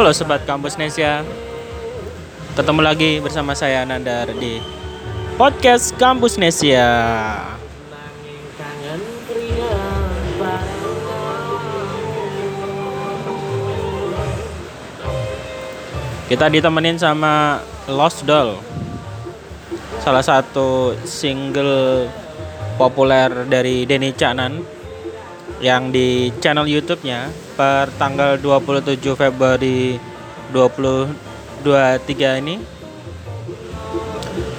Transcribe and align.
Halo 0.00 0.16
Sobat 0.16 0.48
Kampus 0.48 0.80
Nesia. 0.80 1.20
Ketemu 2.56 2.80
lagi 2.80 3.20
bersama 3.20 3.52
saya 3.52 3.84
Nandar 3.84 4.32
di 4.32 4.56
Podcast 5.36 5.92
Kampus 6.00 6.40
Nesia. 6.40 6.88
Kita 16.32 16.48
ditemenin 16.48 16.96
sama 16.96 17.60
Lost 17.84 18.24
Doll. 18.24 18.56
Salah 20.00 20.24
satu 20.24 20.96
single 21.04 22.08
populer 22.80 23.28
dari 23.52 23.84
Denny 23.84 24.16
Caknan 24.16 24.64
yang 25.60 25.92
di 25.92 26.32
channel 26.40 26.64
YouTube-nya 26.64 27.49
per 27.60 27.92
tanggal 28.00 28.40
27 28.40 28.96
Februari 29.20 30.00
2023 30.48 32.40
ini 32.40 32.56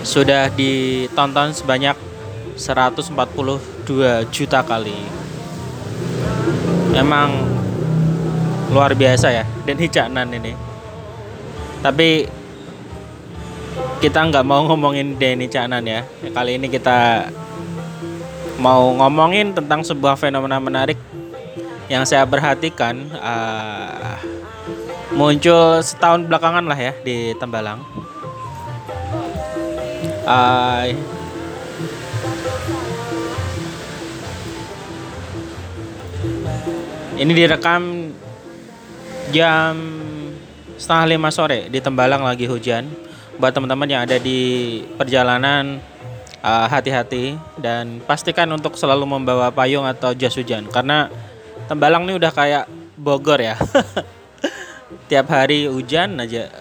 sudah 0.05 0.53
ditonton 0.53 1.49
sebanyak 1.49 1.97
142 2.53 4.29
juta 4.29 4.61
kali. 4.61 5.01
Emang 6.93 7.41
luar 8.69 8.93
biasa 8.93 9.33
ya 9.33 9.49
dan 9.65 9.81
hijanan 9.81 10.29
ini. 10.37 10.53
Tapi 11.81 12.29
kita 13.97 14.29
nggak 14.29 14.45
mau 14.45 14.61
ngomongin 14.69 15.17
Denny 15.17 15.49
Caknan 15.49 15.89
ya. 15.89 16.05
Kali 16.37 16.61
ini 16.61 16.69
kita 16.69 17.33
mau 18.61 18.93
ngomongin 18.93 19.57
tentang 19.57 19.81
sebuah 19.81 20.13
fenomena 20.21 20.61
menarik 20.61 21.01
yang 21.91 22.07
saya 22.07 22.23
perhatikan 22.23 23.11
uh, 23.19 24.15
muncul 25.11 25.83
setahun 25.83 26.23
belakangan 26.23 26.63
lah 26.63 26.79
ya 26.79 26.95
di 27.03 27.35
Tembalang. 27.35 27.83
Uh, 30.23 30.95
ini 37.19 37.31
direkam 37.35 38.15
jam 39.35 39.75
setengah 40.79 41.19
lima 41.19 41.27
sore 41.27 41.67
di 41.67 41.83
Tembalang 41.83 42.23
lagi 42.23 42.47
hujan. 42.47 42.87
Buat 43.35 43.51
teman-teman 43.51 43.91
yang 43.91 44.07
ada 44.07 44.15
di 44.15 44.79
perjalanan 44.95 45.83
uh, 46.39 46.71
hati-hati 46.71 47.35
dan 47.59 47.99
pastikan 48.07 48.47
untuk 48.55 48.79
selalu 48.79 49.03
membawa 49.03 49.51
payung 49.51 49.83
atau 49.83 50.15
jas 50.15 50.39
hujan 50.39 50.71
karena 50.71 51.11
Tembalang 51.71 52.03
ini 52.03 52.19
udah 52.19 52.35
kayak 52.35 52.67
Bogor 52.99 53.39
ya. 53.39 53.55
Tiap 55.07 55.31
hari 55.31 55.71
hujan 55.71 56.19
aja. 56.19 56.51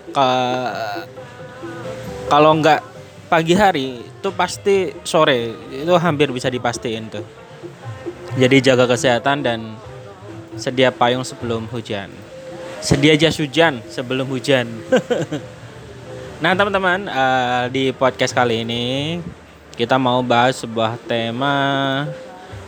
Kalau 2.31 2.55
nggak 2.55 2.79
pagi 3.27 3.59
hari 3.59 4.07
itu 4.07 4.29
pasti 4.31 4.95
sore 5.03 5.51
itu 5.75 5.91
hampir 5.99 6.31
bisa 6.31 6.47
dipastiin 6.47 7.11
tuh. 7.11 7.27
Jadi 8.39 8.63
jaga 8.63 8.87
kesehatan 8.87 9.43
dan 9.43 9.75
sedia 10.55 10.95
payung 10.95 11.27
sebelum 11.27 11.67
hujan. 11.75 12.15
Sedia 12.79 13.19
jas 13.19 13.35
hujan 13.43 13.83
sebelum 13.91 14.31
hujan. 14.31 14.71
nah 16.43 16.55
teman-teman 16.55 17.11
uh, 17.11 17.67
di 17.67 17.91
podcast 17.91 18.31
kali 18.31 18.63
ini 18.63 19.19
kita 19.75 19.99
mau 19.99 20.23
bahas 20.23 20.63
sebuah 20.63 21.03
tema 21.11 22.07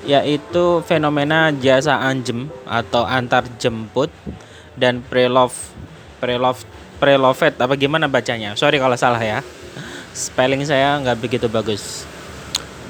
yaitu 0.03 0.83
fenomena 0.83 1.55
jasa 1.55 1.95
anjem 1.99 2.51
atau 2.67 3.07
antar 3.07 3.47
jemput 3.59 4.11
dan 4.75 4.99
pre-love 5.07 5.55
pre-love 6.19 6.63
pre-lovet. 6.99 7.55
Apa 7.59 7.75
gimana 7.75 8.07
bacanya? 8.07 8.55
Sorry 8.55 8.79
kalau 8.79 8.95
salah 8.99 9.23
ya. 9.23 9.43
Spelling 10.13 10.63
saya 10.67 10.99
nggak 11.03 11.19
begitu 11.19 11.47
bagus. 11.51 12.05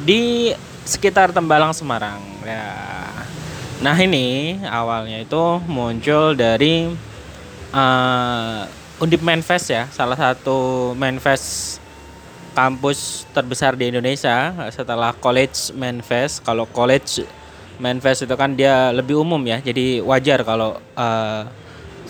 Di 0.03 0.53
sekitar 0.85 1.31
Tembalang 1.31 1.73
Semarang. 1.73 2.21
Ya. 2.43 2.71
Nah 3.83 3.97
ini 3.99 4.59
awalnya 4.67 5.23
itu 5.23 5.59
muncul 5.67 6.39
dari 6.39 6.87
uh, 7.75 8.63
Undip 9.03 9.23
Manfest 9.27 9.75
ya. 9.75 9.91
Salah 9.91 10.15
satu 10.15 10.93
manifest 10.95 11.82
kampus 12.53 13.29
terbesar 13.33 13.75
di 13.77 13.89
Indonesia 13.89 14.53
setelah 14.73 15.17
College 15.17 15.73
Manfest. 15.77 16.45
Kalau 16.45 16.69
College 16.69 17.25
Manfest 17.81 18.29
itu 18.29 18.35
kan 18.37 18.55
dia 18.55 18.93
lebih 18.93 19.19
umum 19.19 19.41
ya, 19.43 19.59
jadi 19.59 20.05
wajar 20.05 20.45
kalau 20.45 20.77
uh, 20.95 21.43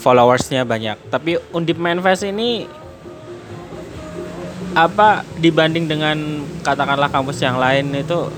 followersnya 0.03 0.67
banyak. 0.67 0.99
Tapi 1.09 1.39
Undip 1.55 1.79
Manfest 1.79 2.27
ini 2.27 2.67
apa 4.73 5.21
dibanding 5.37 5.85
dengan 5.85 6.17
katakanlah 6.65 7.13
kampus 7.13 7.45
yang 7.45 7.61
lain 7.61 7.93
itu 7.93 8.33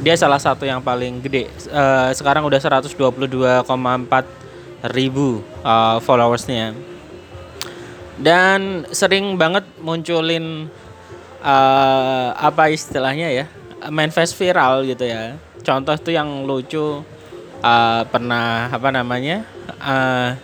dia 0.00 0.14
salah 0.14 0.40
satu 0.40 0.64
yang 0.64 0.80
paling 0.80 1.20
gede. 1.24 1.48
Uh, 1.68 2.12
sekarang 2.12 2.44
udah 2.44 2.60
122,4 2.60 3.64
ribu 4.92 5.40
uh, 5.64 5.98
followersnya. 6.00 6.76
Dan 8.16 8.88
sering 8.96 9.36
banget 9.36 9.64
munculin 9.76 10.72
uh, 11.42 12.28
apa 12.36 12.70
istilahnya 12.72 13.28
ya 13.32 13.46
manifest 13.90 14.36
viral 14.38 14.86
gitu 14.86 15.04
ya. 15.06 15.36
Contoh 15.62 15.98
tuh 15.98 16.14
yang 16.14 16.46
lucu 16.46 17.02
uh, 17.62 18.02
pernah 18.06 18.70
apa 18.70 18.88
namanya 18.94 19.42
uh, 19.82 20.38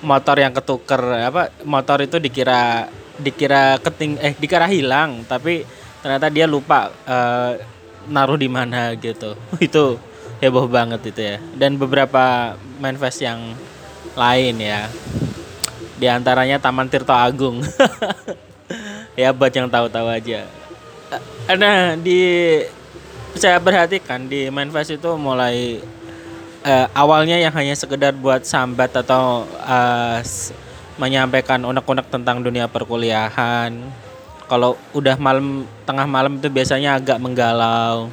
motor 0.00 0.36
yang 0.40 0.52
ketuker 0.52 1.00
apa 1.28 1.52
motor 1.64 2.00
itu 2.04 2.16
dikira 2.16 2.88
dikira 3.20 3.76
keting 3.80 4.16
eh 4.16 4.32
dikira 4.32 4.64
hilang 4.64 5.28
tapi 5.28 5.64
ternyata 6.00 6.32
dia 6.32 6.48
lupa 6.48 6.88
uh, 7.04 7.52
naruh 8.08 8.36
di 8.40 8.48
mana 8.48 8.96
gitu. 8.96 9.36
Itu 9.60 10.00
heboh 10.40 10.66
banget 10.72 11.12
itu 11.12 11.20
ya. 11.20 11.36
Dan 11.52 11.76
beberapa 11.76 12.56
manifest 12.80 13.20
yang 13.20 13.52
lain 14.16 14.56
ya. 14.56 14.88
Di 16.00 16.08
antaranya 16.08 16.56
Taman 16.56 16.88
Tirto 16.88 17.12
Agung 17.12 17.60
ya 19.18 19.34
buat 19.34 19.50
yang 19.50 19.70
tahu-tahu 19.70 20.06
aja. 20.10 20.46
Nah 21.50 21.98
di 21.98 22.20
saya 23.34 23.58
perhatikan 23.62 24.26
di 24.26 24.50
manifest 24.50 24.94
itu 24.94 25.10
mulai 25.18 25.82
uh, 26.66 26.86
awalnya 26.94 27.38
yang 27.38 27.54
hanya 27.54 27.74
sekedar 27.74 28.14
buat 28.14 28.42
sambat 28.46 28.94
atau 28.94 29.46
uh, 29.66 30.18
menyampaikan 31.00 31.62
unek-unek 31.64 32.06
tentang 32.12 32.44
dunia 32.44 32.68
perkuliahan. 32.68 33.72
Kalau 34.50 34.74
udah 34.90 35.14
malam 35.14 35.62
tengah 35.86 36.06
malam 36.10 36.42
itu 36.42 36.50
biasanya 36.50 36.98
agak 36.98 37.22
menggalau. 37.22 38.10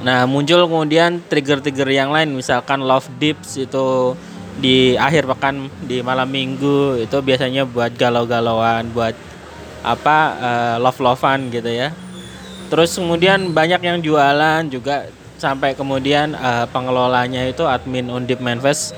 Nah 0.00 0.28
muncul 0.28 0.64
kemudian 0.68 1.18
trigger-trigger 1.26 1.88
yang 1.90 2.14
lain 2.14 2.30
misalkan 2.36 2.84
love 2.84 3.08
dips 3.18 3.58
itu 3.58 4.14
di 4.56 4.96
akhir 4.96 5.28
pekan 5.28 5.68
di 5.84 6.00
malam 6.00 6.28
minggu 6.32 7.04
itu 7.04 7.16
biasanya 7.20 7.68
buat 7.68 7.92
galau-galauan 7.92 8.88
buat 8.88 9.12
apa 9.86 10.18
uh, 10.34 10.76
love 10.82 10.98
lovean 10.98 11.48
gitu 11.54 11.70
ya. 11.70 11.94
Terus 12.66 12.98
kemudian 12.98 13.54
banyak 13.54 13.78
yang 13.78 14.02
jualan 14.02 14.66
juga 14.66 15.06
sampai 15.38 15.78
kemudian 15.78 16.34
uh, 16.34 16.66
pengelolanya 16.74 17.46
itu 17.46 17.62
admin 17.62 18.10
Undip 18.10 18.42
Manfest 18.42 18.96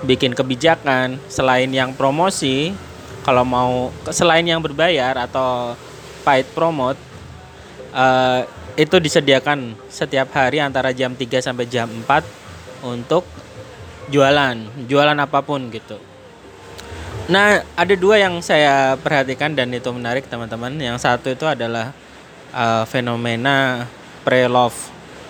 bikin 0.00 0.32
kebijakan 0.32 1.20
selain 1.28 1.68
yang 1.68 1.92
promosi 1.92 2.72
kalau 3.20 3.44
mau 3.44 3.92
selain 4.08 4.46
yang 4.48 4.64
berbayar 4.64 5.28
atau 5.28 5.76
paid 6.24 6.48
promote 6.56 6.96
uh, 7.92 8.48
itu 8.80 8.96
disediakan 8.96 9.76
setiap 9.92 10.32
hari 10.32 10.62
antara 10.62 10.94
jam 10.96 11.12
3 11.12 11.28
sampai 11.44 11.68
jam 11.68 11.84
4 11.84 12.88
untuk 12.88 13.28
jualan 14.08 14.56
jualan 14.88 15.18
apa 15.20 15.44
pun 15.44 15.68
gitu 15.68 16.09
Nah, 17.30 17.62
ada 17.78 17.94
dua 17.94 18.18
yang 18.18 18.42
saya 18.42 18.98
perhatikan 18.98 19.54
dan 19.54 19.70
itu 19.70 19.86
menarik 19.94 20.26
teman-teman. 20.26 20.74
Yang 20.74 21.06
satu 21.06 21.30
itu 21.30 21.46
adalah 21.46 21.94
uh, 22.50 22.82
fenomena 22.90 23.86
pre-love 24.26 24.74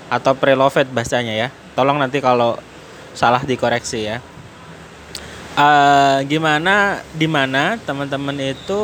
atau 0.08 0.32
pre-loved 0.32 0.88
bahasanya 0.96 1.36
ya. 1.36 1.48
Tolong 1.76 2.00
nanti 2.00 2.24
kalau 2.24 2.56
salah 3.12 3.44
dikoreksi 3.44 4.16
ya. 4.16 4.24
Uh, 5.60 6.24
gimana 6.24 7.04
di 7.12 7.28
mana 7.28 7.76
teman-teman 7.84 8.48
itu 8.48 8.80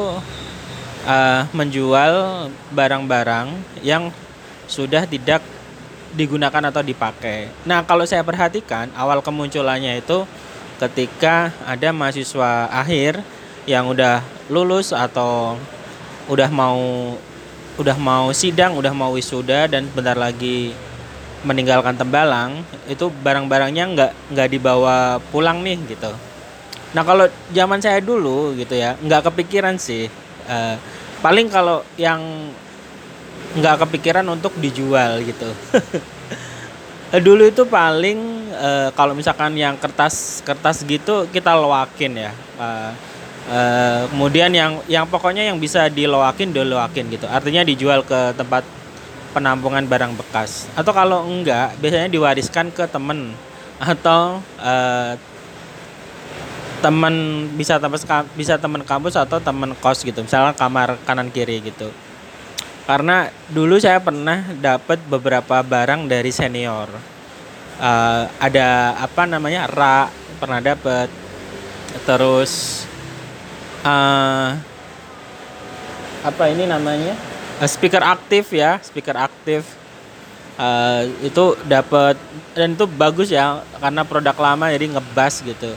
uh, 1.08 1.42
menjual 1.56 2.46
barang-barang 2.76 3.48
yang 3.80 4.12
sudah 4.68 5.08
tidak 5.08 5.40
digunakan 6.12 6.68
atau 6.68 6.84
dipakai. 6.84 7.48
Nah, 7.64 7.80
kalau 7.88 8.04
saya 8.04 8.20
perhatikan 8.20 8.92
awal 8.92 9.24
kemunculannya 9.24 10.04
itu 10.04 10.28
ketika 10.76 11.52
ada 11.64 11.92
mahasiswa 11.92 12.68
akhir 12.68 13.20
yang 13.64 13.88
udah 13.88 14.20
lulus 14.52 14.92
atau 14.92 15.56
udah 16.30 16.50
mau 16.52 17.14
udah 17.76 17.96
mau 18.00 18.32
sidang, 18.32 18.76
udah 18.76 18.92
mau 18.96 19.12
wisuda 19.12 19.68
dan 19.68 19.84
bentar 19.92 20.16
lagi 20.16 20.72
meninggalkan 21.44 21.94
Tembalang, 21.94 22.64
itu 22.88 23.12
barang-barangnya 23.12 23.84
nggak 23.92 24.12
nggak 24.32 24.48
dibawa 24.48 25.20
pulang 25.30 25.60
nih 25.60 25.76
gitu. 25.84 26.10
Nah 26.96 27.02
kalau 27.04 27.28
zaman 27.52 27.80
saya 27.84 28.00
dulu 28.00 28.56
gitu 28.56 28.72
ya 28.72 28.96
nggak 28.96 29.32
kepikiran 29.32 29.76
sih. 29.76 30.08
Uh, 30.48 30.80
paling 31.20 31.52
kalau 31.52 31.84
yang 32.00 32.22
nggak 33.56 33.84
kepikiran 33.84 34.24
untuk 34.28 34.56
dijual 34.56 35.20
gitu. 35.20 35.52
dulu 37.26 37.46
itu 37.46 37.62
paling 37.68 38.35
uh, 38.56 38.88
kalau 38.96 39.12
misalkan 39.12 39.52
yang 39.54 39.76
kertas 39.76 40.40
kertas 40.42 40.82
gitu 40.82 41.28
kita 41.28 41.52
loakin 41.54 42.12
ya. 42.16 42.32
Uh, 42.56 42.92
uh, 43.52 44.02
kemudian 44.10 44.50
yang 44.50 44.80
yang 44.88 45.04
pokoknya 45.04 45.46
yang 45.46 45.60
bisa 45.60 45.92
diloakin 45.92 46.50
diloakin 46.50 47.12
gitu. 47.12 47.28
Artinya 47.28 47.62
dijual 47.62 48.02
ke 48.02 48.34
tempat 48.34 48.64
penampungan 49.36 49.84
barang 49.84 50.16
bekas. 50.16 50.66
Atau 50.72 50.96
kalau 50.96 51.28
enggak 51.28 51.76
biasanya 51.78 52.08
diwariskan 52.08 52.72
ke 52.72 52.88
temen 52.88 53.36
atau 53.76 54.40
uh, 54.60 55.14
teman 56.80 57.48
bisa 57.56 57.80
teman 57.80 58.00
bisa 58.36 58.54
teman 58.60 58.82
kampus 58.84 59.16
atau 59.16 59.40
teman 59.40 59.72
kos 59.80 60.04
gitu 60.04 60.20
misalnya 60.20 60.52
kamar 60.52 61.00
kanan 61.08 61.32
kiri 61.32 61.64
gitu 61.64 61.88
karena 62.86 63.32
dulu 63.50 63.80
saya 63.80 63.98
pernah 63.98 64.44
dapat 64.60 65.00
beberapa 65.08 65.64
barang 65.64 66.06
dari 66.06 66.30
senior 66.30 66.86
uh, 67.80 68.28
ada 68.40 68.96
apa 69.00 69.22
namanya 69.28 69.68
ra 69.68 70.08
pernah 70.36 70.60
dapat 70.60 71.08
terus 72.04 72.84
uh, 73.84 74.56
apa 76.26 76.44
ini 76.50 76.68
namanya? 76.68 77.14
Uh, 77.62 77.68
speaker 77.68 78.02
aktif 78.02 78.52
ya 78.52 78.80
speaker 78.82 79.16
aktif. 79.16 79.64
Uh, 80.56 81.04
itu 81.20 81.52
dapat 81.68 82.16
dan 82.56 82.72
itu 82.72 82.88
bagus 82.88 83.28
ya 83.28 83.60
karena 83.76 84.08
produk 84.08 84.36
lama 84.40 84.72
jadi 84.72 84.96
ngebas 84.96 85.44
gitu. 85.44 85.68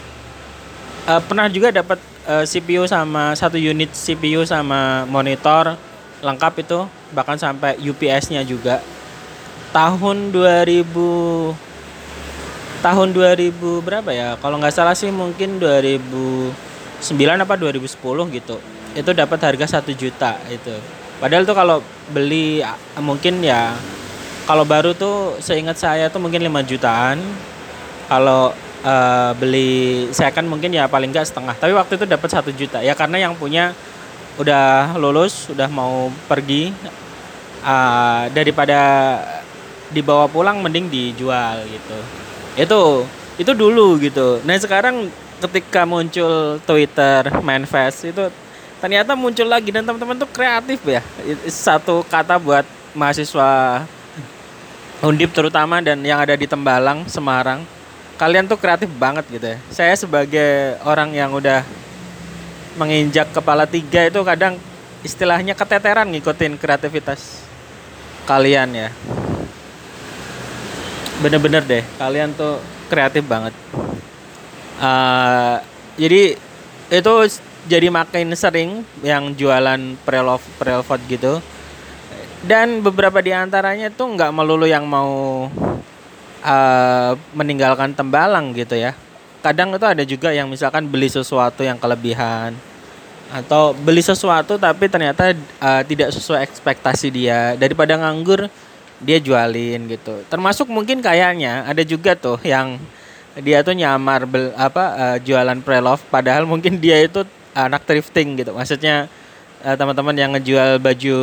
Uh, 1.04 1.20
pernah 1.20 1.52
juga 1.52 1.76
dapat 1.76 2.00
uh, 2.24 2.48
CPU 2.48 2.88
sama 2.88 3.36
satu 3.36 3.60
unit 3.60 3.92
CPU 3.92 4.48
sama 4.48 5.04
monitor 5.12 5.76
lengkap 6.24 6.64
itu 6.64 6.80
bahkan 7.12 7.36
sampai 7.36 7.76
UPS-nya 7.80 8.44
juga. 8.48 8.80
Tahun 9.76 10.32
2000 10.32 11.69
tahun 12.80 13.12
2000 13.12 13.60
berapa 13.84 14.10
ya? 14.12 14.40
Kalau 14.40 14.56
nggak 14.60 14.74
salah 14.76 14.96
sih 14.96 15.12
mungkin 15.12 15.60
2009 15.60 16.54
apa 17.16 17.54
2010 17.60 18.36
gitu. 18.36 18.58
Itu 18.96 19.12
dapat 19.12 19.40
harga 19.44 19.80
satu 19.80 19.92
juta 19.94 20.40
itu. 20.48 20.74
Padahal 21.20 21.44
tuh 21.44 21.56
kalau 21.56 21.78
beli 22.16 22.64
mungkin 23.04 23.44
ya 23.44 23.76
kalau 24.48 24.64
baru 24.64 24.96
tuh 24.96 25.38
seingat 25.44 25.78
saya 25.78 26.08
tuh 26.08 26.24
mungkin 26.24 26.40
5 26.42 26.70
jutaan. 26.72 27.20
Kalau 28.10 28.56
uh, 28.82 29.32
beli 29.38 30.10
second 30.16 30.50
mungkin 30.50 30.74
ya 30.74 30.88
paling 30.88 31.12
enggak 31.12 31.28
setengah. 31.28 31.54
Tapi 31.60 31.76
waktu 31.76 32.00
itu 32.00 32.06
dapat 32.08 32.30
satu 32.32 32.50
juta. 32.56 32.80
Ya 32.82 32.96
karena 32.96 33.30
yang 33.30 33.36
punya 33.36 33.76
udah 34.40 34.96
lulus 34.96 35.52
udah 35.52 35.68
mau 35.68 36.08
pergi 36.32 36.72
uh, 37.60 38.32
daripada 38.32 38.80
dibawa 39.92 40.32
pulang 40.32 40.64
mending 40.64 40.88
dijual 40.88 41.60
gitu 41.68 42.29
itu 42.60 43.08
itu 43.40 43.52
dulu 43.56 43.96
gitu 44.04 44.44
nah 44.44 44.60
sekarang 44.60 45.08
ketika 45.40 45.88
muncul 45.88 46.60
Twitter 46.68 47.32
manifest 47.40 48.12
itu 48.12 48.28
ternyata 48.84 49.16
muncul 49.16 49.48
lagi 49.48 49.72
dan 49.72 49.88
teman-teman 49.88 50.20
tuh 50.20 50.28
kreatif 50.28 50.84
ya 50.84 51.00
satu 51.48 52.04
kata 52.04 52.36
buat 52.36 52.68
mahasiswa 52.92 53.84
Undip 55.00 55.32
terutama 55.32 55.80
dan 55.80 56.04
yang 56.04 56.20
ada 56.20 56.36
di 56.36 56.44
Tembalang 56.44 57.08
Semarang 57.08 57.64
kalian 58.20 58.52
tuh 58.52 58.60
kreatif 58.60 58.92
banget 59.00 59.24
gitu 59.32 59.48
ya. 59.56 59.58
Saya 59.72 59.96
sebagai 59.96 60.76
orang 60.84 61.16
yang 61.16 61.32
udah 61.32 61.64
menginjak 62.76 63.32
kepala 63.32 63.64
tiga 63.64 64.12
itu 64.12 64.20
kadang 64.28 64.60
istilahnya 65.00 65.56
keteteran 65.56 66.12
ngikutin 66.12 66.60
kreativitas 66.60 67.48
kalian 68.28 68.76
ya. 68.76 68.90
Bener-bener 71.20 71.64
deh, 71.68 71.84
kalian 72.00 72.32
tuh 72.32 72.64
kreatif 72.88 73.28
banget. 73.28 73.52
Uh, 74.80 75.60
jadi 76.00 76.40
itu 76.90 77.14
jadi 77.68 77.92
makin 77.92 78.32
sering 78.40 78.88
yang 79.04 79.36
jualan 79.36 80.00
prelove 80.08 80.44
prelove 80.56 80.88
gitu. 81.12 81.44
Dan 82.40 82.80
beberapa 82.80 83.20
di 83.20 83.36
antaranya 83.36 83.92
tuh 83.92 84.16
nggak 84.16 84.32
melulu 84.32 84.64
yang 84.64 84.88
mau 84.88 85.46
uh, 86.40 87.12
meninggalkan 87.36 87.92
tembalang 87.92 88.56
gitu 88.56 88.80
ya. 88.80 88.96
Kadang 89.44 89.76
itu 89.76 89.84
ada 89.84 90.04
juga 90.08 90.32
yang 90.32 90.48
misalkan 90.48 90.88
beli 90.88 91.12
sesuatu 91.12 91.68
yang 91.68 91.76
kelebihan 91.76 92.56
atau 93.30 93.78
beli 93.78 94.02
sesuatu 94.02 94.58
tapi 94.58 94.90
ternyata 94.90 95.38
uh, 95.62 95.86
tidak 95.86 96.10
sesuai 96.10 96.42
ekspektasi 96.50 97.14
dia 97.14 97.54
daripada 97.54 97.94
nganggur 97.94 98.50
dia 99.00 99.18
jualin 99.20 99.88
gitu. 99.88 100.24
Termasuk 100.28 100.68
mungkin 100.68 101.00
kayaknya 101.00 101.68
ada 101.68 101.84
juga 101.84 102.16
tuh 102.16 102.40
yang 102.44 102.80
dia 103.40 103.64
tuh 103.64 103.76
nyamar 103.76 104.28
bel, 104.28 104.52
apa 104.60 104.84
uh, 104.96 105.18
jualan 105.24 105.60
pre-love 105.64 106.04
padahal 106.12 106.44
mungkin 106.44 106.76
dia 106.78 107.00
itu 107.00 107.24
anak 107.56 107.88
thrifting 107.88 108.40
gitu. 108.40 108.52
Maksudnya 108.52 109.08
uh, 109.64 109.76
teman-teman 109.76 110.16
yang 110.16 110.32
ngejual 110.36 110.80
baju 110.80 111.18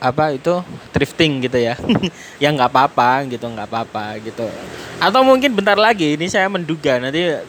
apa 0.00 0.36
itu 0.36 0.54
thrifting 0.92 1.44
gitu 1.44 1.58
ya 1.60 1.74
yang 2.42 2.56
nggak 2.56 2.70
apa-apa 2.70 3.28
gitu 3.28 3.46
nggak 3.48 3.68
apa-apa 3.68 4.20
gitu 4.24 4.46
atau 5.00 5.20
mungkin 5.24 5.52
bentar 5.56 5.76
lagi 5.76 6.16
ini 6.16 6.28
saya 6.28 6.48
menduga 6.52 7.00
nanti 7.00 7.40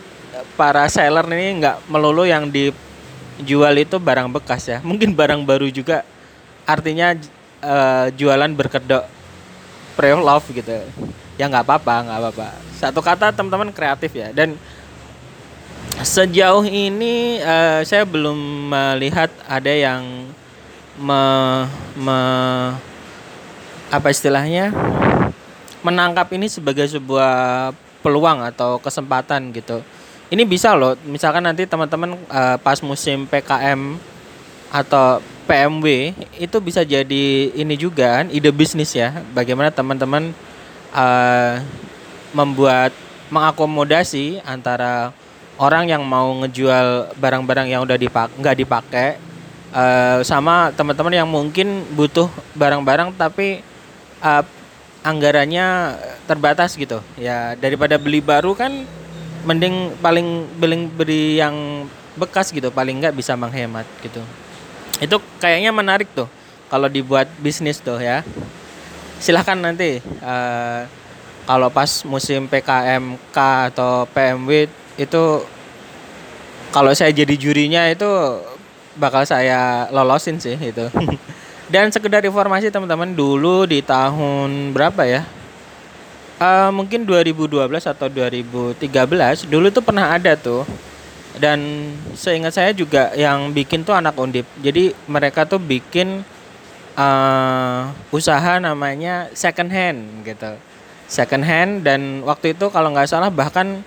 para 0.55 0.87
seller 0.87 1.27
ini 1.31 1.59
nggak 1.63 1.87
melulu 1.91 2.23
yang 2.23 2.47
dijual 2.47 3.75
itu 3.75 3.99
barang 3.99 4.31
bekas 4.31 4.67
ya 4.71 4.79
mungkin 4.83 5.11
barang 5.11 5.43
baru 5.43 5.67
juga 5.67 6.07
artinya 6.63 7.15
uh, 7.63 8.07
jualan 8.15 8.51
berkedok 8.55 9.03
pre-love 9.93 10.45
gitu. 10.51 10.81
Ya 11.39 11.47
nggak 11.49 11.65
apa-apa 11.67 11.95
nggak 12.07 12.17
apa-apa. 12.21 12.47
Satu 12.77 12.99
kata 12.99 13.33
teman-teman 13.35 13.73
kreatif 13.73 14.11
ya. 14.13 14.33
Dan 14.33 14.57
Sejauh 16.01 16.65
ini 16.65 17.37
uh, 17.45 17.85
saya 17.85 18.09
belum 18.09 18.71
melihat 18.73 19.29
ada 19.45 19.69
yang 19.69 20.01
me, 20.97 21.21
me 21.93 22.19
apa 23.93 24.07
istilahnya 24.09 24.73
menangkap 25.85 26.25
ini 26.33 26.49
sebagai 26.49 26.89
sebuah 26.89 27.69
peluang 28.01 28.41
atau 28.41 28.81
kesempatan 28.81 29.53
gitu. 29.53 29.85
Ini 30.33 30.41
bisa 30.41 30.73
loh, 30.73 30.97
misalkan 31.05 31.45
nanti 31.45 31.69
teman-teman 31.69 32.17
uh, 32.33 32.57
pas 32.57 32.81
musim 32.81 33.29
PKM 33.29 33.99
atau 34.73 35.21
PMW 35.47 36.15
itu 36.37 36.57
bisa 36.61 36.85
jadi 36.85 37.25
ini 37.53 37.75
juga 37.75 38.21
kan 38.21 38.27
ide 38.29 38.49
bisnis 38.53 38.93
ya. 38.93 39.23
Bagaimana 39.33 39.73
teman-teman 39.73 40.31
uh, 40.93 41.61
membuat 42.31 42.91
mengakomodasi 43.31 44.43
antara 44.43 45.15
orang 45.61 45.87
yang 45.87 46.03
mau 46.03 46.31
ngejual 46.43 47.15
barang-barang 47.15 47.67
yang 47.71 47.81
udah 47.85 47.95
dipak 47.95 48.33
nggak 48.35 48.57
dipakai 48.59 49.07
uh, 49.71 50.19
sama 50.25 50.73
teman-teman 50.75 51.15
yang 51.15 51.29
mungkin 51.29 51.87
butuh 51.95 52.27
barang-barang 52.55 53.15
tapi 53.15 53.63
uh, 54.19 54.43
anggarannya 55.01 55.97
terbatas 56.29 56.77
gitu 56.77 57.01
ya 57.17 57.57
daripada 57.57 57.97
beli 57.97 58.21
baru 58.21 58.53
kan 58.53 58.85
mending 59.47 59.97
paling 59.97 60.45
beli 60.61 60.85
beli 60.85 61.23
yang 61.41 61.87
bekas 62.13 62.53
gitu 62.53 62.69
paling 62.69 63.01
nggak 63.01 63.15
bisa 63.17 63.33
menghemat 63.33 63.87
gitu 64.05 64.21
itu 65.01 65.17
kayaknya 65.41 65.73
menarik 65.73 66.07
tuh 66.13 66.29
kalau 66.69 66.87
dibuat 66.87 67.27
bisnis 67.41 67.81
tuh 67.81 67.97
ya 67.97 68.21
silahkan 69.17 69.57
nanti 69.57 69.99
uh, 70.21 70.85
kalau 71.43 71.67
pas 71.73 72.05
musim 72.05 72.45
PKMK 72.47 73.37
atau 73.73 74.05
PMW 74.13 74.69
itu 74.95 75.23
kalau 76.71 76.95
saya 76.95 77.11
jadi 77.11 77.35
jurinya 77.35 77.89
itu 77.91 78.07
bakal 78.95 79.27
saya 79.27 79.87
lolosin 79.91 80.39
sih 80.39 80.55
itu. 80.55 80.87
Dan 81.71 81.87
sekedar 81.87 82.19
informasi 82.23 82.67
teman-teman 82.67 83.15
dulu 83.15 83.63
di 83.63 83.79
tahun 83.79 84.75
berapa 84.75 85.07
ya? 85.07 85.23
Uh, 86.41 86.73
mungkin 86.73 87.05
2012 87.05 87.69
atau 87.85 88.09
2013 88.09 88.81
dulu 89.45 89.69
tuh 89.69 89.83
pernah 89.85 90.09
ada 90.09 90.33
tuh 90.33 90.65
dan 91.39 91.91
seingat 92.17 92.51
saya 92.51 92.71
juga 92.75 93.15
yang 93.15 93.55
bikin 93.55 93.87
tuh 93.87 93.95
anak 93.95 94.17
undip. 94.19 94.43
Jadi 94.59 94.91
mereka 95.07 95.47
tuh 95.47 95.61
bikin 95.61 96.25
uh, 96.97 97.91
usaha 98.11 98.59
namanya 98.59 99.31
second 99.31 99.71
hand 99.71 100.27
gitu. 100.27 100.57
Second 101.07 101.43
hand 101.43 101.87
dan 101.87 102.23
waktu 102.23 102.55
itu 102.55 102.67
kalau 102.71 102.91
nggak 102.91 103.07
salah 103.07 103.31
bahkan 103.31 103.83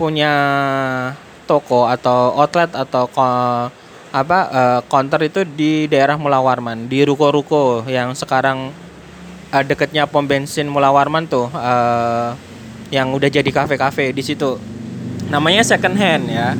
punya 0.00 0.32
toko 1.44 1.84
atau 1.90 2.32
outlet 2.38 2.72
atau 2.72 3.04
ko, 3.10 3.24
apa 4.10 4.38
uh, 4.48 4.80
counter 4.88 5.20
itu 5.26 5.44
di 5.44 5.90
daerah 5.90 6.16
Mulawarman 6.16 6.88
di 6.88 7.04
ruko-ruko 7.04 7.84
yang 7.84 8.16
sekarang 8.16 8.72
uh, 9.52 9.62
deketnya 9.66 10.06
pom 10.08 10.24
bensin 10.24 10.70
Mulawarman 10.70 11.26
tuh 11.28 11.50
uh, 11.52 12.32
yang 12.90 13.12
udah 13.14 13.30
jadi 13.30 13.46
kafe-kafe 13.50 14.10
di 14.10 14.22
situ 14.22 14.58
namanya 15.30 15.62
second 15.62 15.96
hand 15.96 16.26
ya 16.28 16.58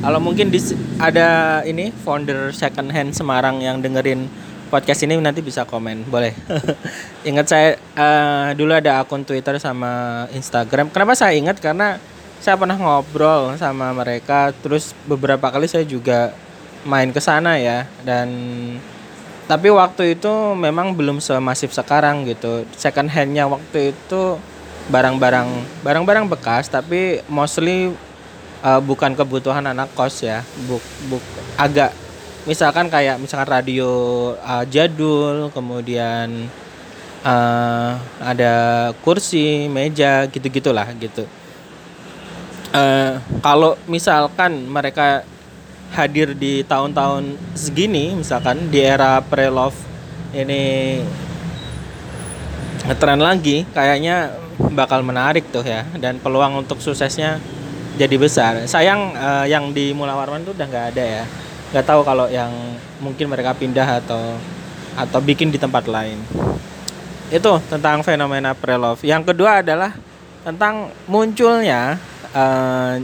Kalau 0.00 0.16
mungkin 0.16 0.48
di, 0.48 0.56
ada 0.96 1.60
ini 1.68 1.92
founder 1.92 2.56
second 2.56 2.88
hand 2.88 3.12
Semarang 3.12 3.60
yang 3.60 3.84
dengerin 3.84 4.32
podcast 4.70 5.02
ini 5.02 5.18
nanti 5.18 5.42
bisa 5.42 5.66
komen, 5.66 6.06
boleh. 6.06 6.32
ingat 7.28 7.46
saya 7.50 7.68
uh, 7.98 8.54
dulu 8.54 8.72
ada 8.72 9.02
akun 9.02 9.26
Twitter 9.26 9.58
sama 9.58 10.24
Instagram. 10.30 10.88
Kenapa 10.94 11.18
saya 11.18 11.34
ingat 11.34 11.58
karena 11.58 11.98
saya 12.38 12.56
pernah 12.56 12.78
ngobrol 12.78 13.58
sama 13.58 13.90
mereka, 13.92 14.54
terus 14.62 14.94
beberapa 15.04 15.50
kali 15.50 15.66
saya 15.66 15.82
juga 15.84 16.32
main 16.86 17.12
ke 17.12 17.20
sana 17.20 17.60
ya 17.60 17.84
dan 18.08 18.30
tapi 19.44 19.68
waktu 19.68 20.16
itu 20.16 20.54
memang 20.56 20.94
belum 20.96 21.20
semasif 21.20 21.74
sekarang 21.74 22.24
gitu. 22.24 22.64
Second 22.78 23.10
handnya 23.10 23.50
waktu 23.50 23.92
itu 23.92 24.38
barang-barang 24.88 25.50
barang-barang 25.84 26.26
bekas 26.30 26.70
tapi 26.70 27.20
mostly 27.28 27.92
uh, 28.64 28.80
bukan 28.80 29.12
kebutuhan 29.16 29.64
anak 29.66 29.92
kos 29.96 30.24
ya. 30.24 30.44
Buk 30.68 30.82
buk 31.08 31.22
agak 31.56 31.92
misalkan 32.48 32.88
kayak 32.88 33.20
misalkan 33.20 33.48
radio 33.48 33.90
uh, 34.40 34.64
jadul 34.64 35.52
kemudian 35.52 36.48
uh, 37.24 38.00
ada 38.20 38.54
kursi 39.04 39.68
meja 39.68 40.24
gitu 40.28 40.46
gitulah 40.48 40.88
gitu. 40.96 41.28
Uh, 42.70 43.18
kalau 43.42 43.74
misalkan 43.90 44.70
mereka 44.70 45.26
hadir 45.90 46.38
di 46.38 46.62
tahun-tahun 46.62 47.34
segini 47.58 48.14
misalkan 48.14 48.70
di 48.70 48.78
era 48.78 49.18
pre-love 49.26 49.74
ini 50.30 51.02
ngetren 52.86 53.18
lagi 53.18 53.66
kayaknya 53.74 54.30
bakal 54.72 55.02
menarik 55.02 55.50
tuh 55.50 55.66
ya. 55.66 55.82
Dan 55.98 56.22
peluang 56.22 56.62
untuk 56.62 56.78
suksesnya 56.78 57.42
jadi 57.96 58.16
besar. 58.20 58.66
Sayang 58.66 59.16
uh, 59.16 59.46
yang 59.46 59.74
di 59.74 59.90
Mula 59.90 60.14
Warman 60.14 60.46
tuh 60.46 60.54
udah 60.54 60.66
nggak 60.66 60.86
ada 60.94 61.04
ya. 61.04 61.24
Nggak 61.74 61.86
tahu 61.86 62.00
kalau 62.02 62.26
yang 62.30 62.50
mungkin 63.02 63.30
mereka 63.30 63.54
pindah 63.56 64.02
atau 64.04 64.36
atau 64.94 65.18
bikin 65.22 65.50
di 65.50 65.58
tempat 65.58 65.86
lain. 65.86 66.18
Itu 67.30 67.62
tentang 67.70 68.02
fenomena 68.02 68.54
pre-love. 68.54 69.02
Yang 69.06 69.34
kedua 69.34 69.62
adalah 69.62 69.94
tentang 70.42 70.90
munculnya 71.06 71.98
uh, 72.34 72.98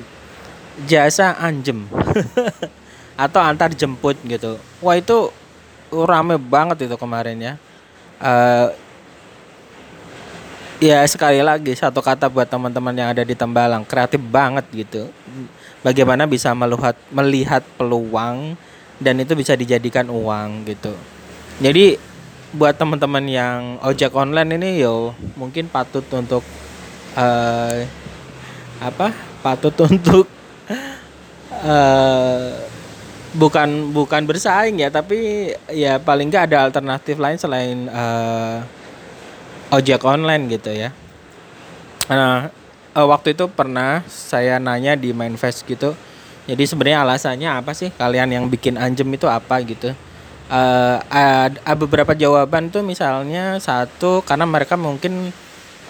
jasa 0.85 1.39
anjem 1.39 1.87
atau 3.25 3.41
antar 3.41 3.73
jemput 3.73 4.19
gitu. 4.27 4.61
Wah 4.83 4.99
itu 4.99 5.33
rame 5.91 6.37
banget 6.37 6.91
itu 6.91 6.97
kemarin 6.99 7.39
ya. 7.39 7.55
Uh, 8.19 8.73
ya 10.83 11.01
sekali 11.09 11.41
lagi 11.41 11.73
satu 11.73 12.05
kata 12.05 12.29
buat 12.29 12.49
teman-teman 12.49 12.93
yang 12.93 13.09
ada 13.13 13.25
di 13.25 13.33
Tembalang 13.33 13.85
kreatif 13.85 14.21
banget 14.21 14.67
gitu. 14.73 15.09
Bagaimana 15.81 16.27
bisa 16.27 16.53
melihat 16.53 16.97
melihat 17.09 17.63
peluang 17.79 18.59
dan 19.01 19.21
itu 19.21 19.33
bisa 19.37 19.57
dijadikan 19.57 20.09
uang 20.09 20.67
gitu. 20.69 20.93
Jadi 21.61 21.97
buat 22.53 22.77
teman-teman 22.77 23.25
yang 23.29 23.61
ojek 23.85 24.13
online 24.17 24.57
ini 24.57 24.81
yo 24.81 25.13
mungkin 25.37 25.69
patut 25.69 26.05
untuk 26.13 26.45
uh, 27.17 27.85
apa? 28.81 29.13
Patut 29.41 29.75
untuk 29.89 30.27
uh, 31.65 32.53
bukan 33.37 33.93
bukan 33.93 34.25
bersaing 34.25 34.81
ya 34.81 34.89
tapi 34.89 35.53
ya 35.69 36.01
paling 36.01 36.33
nggak 36.33 36.53
ada 36.53 36.59
alternatif 36.69 37.21
lain 37.21 37.37
selain 37.37 37.79
uh, 37.93 38.65
ojek 39.71 40.03
online 40.07 40.47
gitu 40.51 40.71
ya. 40.71 40.91
Nah, 42.07 42.55
uh, 42.95 43.07
waktu 43.07 43.35
itu 43.35 43.51
pernah 43.51 44.07
saya 44.07 44.63
nanya 44.63 44.95
di 44.95 45.11
Mindfest 45.11 45.67
gitu. 45.67 45.93
Jadi 46.47 46.63
sebenarnya 46.63 47.03
alasannya 47.03 47.51
apa 47.51 47.75
sih 47.75 47.91
kalian 47.91 48.31
yang 48.31 48.45
bikin 48.47 48.79
anjem 48.79 49.11
itu 49.11 49.27
apa 49.27 49.59
gitu? 49.67 49.91
Uh, 50.47 51.03
ada 51.11 51.75
beberapa 51.75 52.15
jawaban 52.15 52.71
tuh 52.71 52.87
misalnya 52.87 53.59
satu 53.59 54.23
karena 54.23 54.47
mereka 54.47 54.79
mungkin 54.79 55.35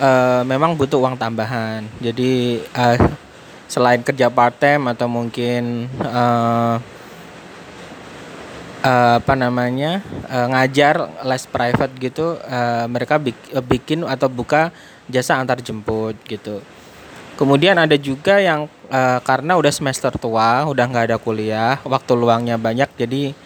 uh, 0.00 0.40
memang 0.49 0.73
butuh 0.73 0.97
uang 0.97 1.21
tambahan. 1.21 1.85
Jadi 2.00 2.64
uh, 2.73 2.97
selain 3.68 4.00
kerja 4.00 4.33
part 4.33 4.56
time 4.56 4.88
atau 4.88 5.04
mungkin 5.12 5.92
uh, 6.00 6.80
uh, 8.87 9.19
apa 9.19 9.35
namanya 9.35 10.00
uh, 10.31 10.47
ngajar 10.55 11.11
les 11.26 11.45
private 11.50 11.93
gitu 11.99 12.38
uh, 12.38 12.87
mereka 12.87 13.19
bik, 13.19 13.37
bikin 13.66 14.07
atau 14.07 14.31
buka 14.31 14.71
jasa 15.11 15.38
antar 15.38 15.59
jemput 15.59 16.14
gitu. 16.31 16.62
Kemudian 17.37 17.76
ada 17.76 17.99
juga 18.00 18.40
yang 18.40 18.71
uh, 18.88 19.21
karena 19.21 19.59
udah 19.59 19.73
semester 19.75 20.14
tua 20.16 20.64
udah 20.64 20.85
nggak 20.88 21.12
ada 21.12 21.19
kuliah 21.21 21.76
waktu 21.85 22.12
luangnya 22.16 22.57
banyak 22.57 22.88
jadi 22.97 23.37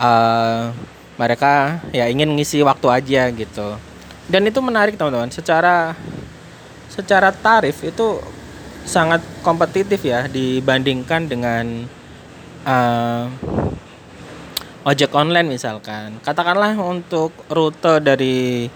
uh, 0.00 0.72
mereka 1.20 1.78
ya 1.92 2.08
ingin 2.08 2.32
ngisi 2.34 2.64
waktu 2.64 2.86
aja 2.88 3.22
gitu. 3.34 3.76
Dan 4.24 4.48
itu 4.48 4.56
menarik 4.64 4.96
teman-teman. 4.96 5.28
Secara 5.28 5.92
secara 6.88 7.28
tarif 7.34 7.84
itu 7.84 8.22
sangat 8.88 9.20
kompetitif 9.44 10.00
ya 10.00 10.24
dibandingkan 10.24 11.28
dengan 11.28 11.84
uh, 12.64 13.28
ojek 14.84 15.10
online 15.16 15.48
misalkan. 15.48 16.20
Katakanlah 16.20 16.76
untuk 16.76 17.32
rute 17.48 18.04
dari 18.04 18.68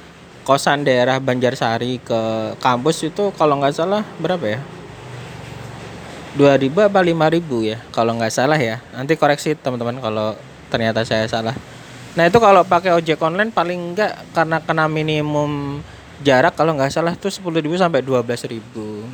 kosan 0.43 0.83
daerah 0.83 1.21
Banjarsari 1.21 2.01
ke 2.01 2.21
kampus 2.59 3.05
itu 3.05 3.29
kalau 3.37 3.61
nggak 3.61 3.77
salah 3.77 4.03
berapa 4.17 4.57
ya? 4.57 4.61
2000 6.41 6.89
apa 6.89 7.01
5000 7.05 7.71
ya 7.71 7.79
kalau 7.93 8.17
nggak 8.17 8.33
salah 8.33 8.57
ya. 8.57 8.81
Nanti 8.97 9.21
koreksi 9.21 9.53
teman-teman 9.53 10.01
kalau 10.01 10.33
ternyata 10.73 11.05
saya 11.05 11.29
salah. 11.29 11.53
Nah 12.17 12.25
itu 12.25 12.41
kalau 12.41 12.65
pakai 12.65 12.97
ojek 12.97 13.21
online 13.21 13.53
paling 13.53 13.93
nggak 13.93 14.33
karena 14.33 14.59
kena 14.65 14.89
minimum 14.89 15.85
jarak 16.25 16.57
kalau 16.57 16.75
nggak 16.75 16.91
salah 16.91 17.15
tuh 17.15 17.31
10.000 17.31 17.63
sampai 17.77 18.01
12.000 18.01 18.59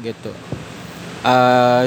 gitu. 0.06 0.32
Uh, 1.24 1.84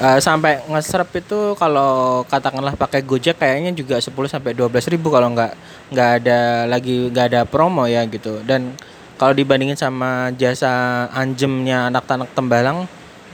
uh, 0.00 0.18
sampai 0.22 0.64
ngeserap 0.70 1.10
itu 1.12 1.58
kalau 1.58 2.22
katakanlah 2.30 2.78
pakai 2.78 3.04
Gojek 3.04 3.36
kayaknya 3.36 3.74
juga 3.76 4.00
10 4.00 4.14
sampai 4.30 4.56
12 4.56 4.92
ribu 4.94 5.12
kalau 5.12 5.34
nggak 5.34 5.52
nggak 5.92 6.10
ada 6.22 6.40
lagi 6.70 7.10
nggak 7.12 7.26
ada 7.34 7.40
promo 7.44 7.84
ya 7.84 8.06
gitu. 8.08 8.40
Dan 8.46 8.72
kalau 9.20 9.36
dibandingin 9.36 9.76
sama 9.76 10.32
jasa 10.38 11.06
anjemnya 11.12 11.92
anak-anak 11.92 12.32
tembalang 12.32 12.88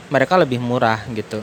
mereka 0.09 0.35
lebih 0.35 0.59
murah 0.59 0.99
gitu. 1.13 1.39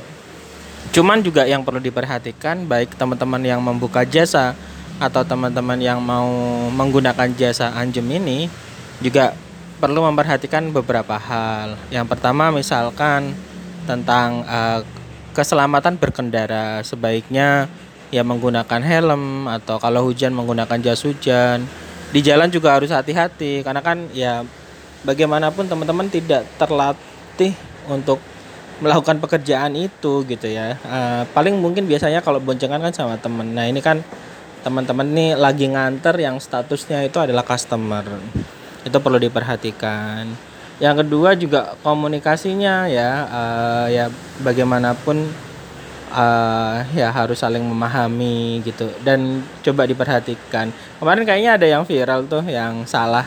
Cuman 0.93 1.23
juga 1.23 1.47
yang 1.47 1.67
perlu 1.67 1.83
diperhatikan 1.83 2.67
baik 2.67 2.95
teman-teman 2.95 3.43
yang 3.43 3.61
membuka 3.63 4.07
jasa 4.07 4.55
atau 4.97 5.23
teman-teman 5.27 5.77
yang 5.77 6.01
mau 6.01 6.29
menggunakan 6.73 7.29
jasa 7.37 7.75
anjem 7.77 8.07
ini 8.07 8.49
juga 9.05 9.37
perlu 9.77 10.01
memperhatikan 10.09 10.73
beberapa 10.73 11.21
hal. 11.21 11.77
Yang 11.93 12.07
pertama 12.17 12.49
misalkan 12.49 13.37
tentang 13.85 14.43
uh, 14.49 14.81
keselamatan 15.37 16.01
berkendara. 16.01 16.81
Sebaiknya 16.81 17.69
ya 18.09 18.25
menggunakan 18.25 18.81
helm 18.81 19.45
atau 19.45 19.77
kalau 19.77 20.09
hujan 20.09 20.33
menggunakan 20.33 20.81
jas 20.81 21.05
hujan. 21.05 21.69
Di 22.09 22.25
jalan 22.25 22.49
juga 22.49 22.73
harus 22.73 22.89
hati-hati 22.89 23.61
karena 23.61 23.85
kan 23.85 24.09
ya 24.17 24.41
bagaimanapun 25.05 25.69
teman-teman 25.69 26.09
tidak 26.09 26.49
terlatih 26.57 27.53
untuk 27.93 28.17
melakukan 28.81 29.21
pekerjaan 29.21 29.77
itu 29.77 30.25
gitu 30.25 30.49
ya. 30.49 30.81
Uh, 30.81 31.29
paling 31.37 31.61
mungkin 31.61 31.85
biasanya 31.85 32.25
kalau 32.25 32.41
boncengan 32.41 32.81
kan 32.81 32.97
sama 32.97 33.21
temen. 33.21 33.53
Nah 33.53 33.69
ini 33.69 33.85
kan 33.85 34.01
teman-teman 34.65 35.05
nih 35.13 35.31
lagi 35.37 35.69
nganter 35.69 36.17
yang 36.17 36.41
statusnya 36.41 37.05
itu 37.05 37.21
adalah 37.21 37.45
customer. 37.45 38.09
Itu 38.89 39.03
perlu 39.05 39.21
diperhatikan 39.21 40.46
yang 40.77 40.97
kedua 41.01 41.33
juga 41.33 41.73
komunikasinya 41.81 42.85
ya 42.85 43.25
uh, 43.33 43.87
ya 43.89 44.13
bagaimanapun 44.45 45.25
uh, 46.13 46.85
ya 46.93 47.09
harus 47.11 47.41
saling 47.41 47.65
memahami 47.65 48.61
gitu. 48.61 48.93
Dan 49.01 49.41
coba 49.65 49.89
diperhatikan. 49.89 50.71
Kemarin 51.01 51.25
kayaknya 51.25 51.51
ada 51.57 51.67
yang 51.67 51.85
viral 51.89 52.29
tuh 52.29 52.45
yang 52.45 52.85
salah. 52.85 53.25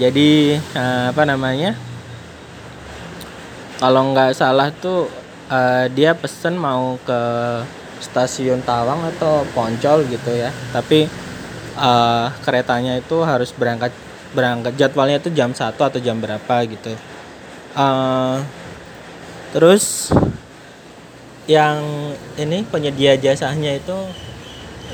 Jadi 0.00 0.56
uh, 0.76 1.12
apa 1.12 1.22
namanya? 1.28 1.76
Kalau 3.78 4.10
nggak 4.10 4.34
salah 4.34 4.72
tuh 4.74 5.06
uh, 5.52 5.86
dia 5.92 6.16
pesen 6.16 6.58
mau 6.58 6.98
ke 7.04 7.20
stasiun 8.02 8.64
Tawang 8.64 9.06
atau 9.14 9.46
Poncol 9.54 10.08
gitu 10.08 10.34
ya. 10.34 10.50
Tapi 10.74 11.06
uh, 11.78 12.32
keretanya 12.42 12.98
itu 12.98 13.22
harus 13.22 13.52
berangkat 13.54 13.94
berangkat 14.32 14.76
jadwalnya 14.76 15.20
itu 15.20 15.30
jam 15.32 15.52
satu 15.52 15.84
atau 15.84 16.00
jam 16.00 16.18
berapa 16.20 16.54
gitu. 16.68 16.92
Uh, 17.78 18.42
terus 19.54 20.12
yang 21.48 21.80
ini 22.36 22.60
penyedia 22.68 23.16
jasanya 23.16 23.76
itu 23.80 23.96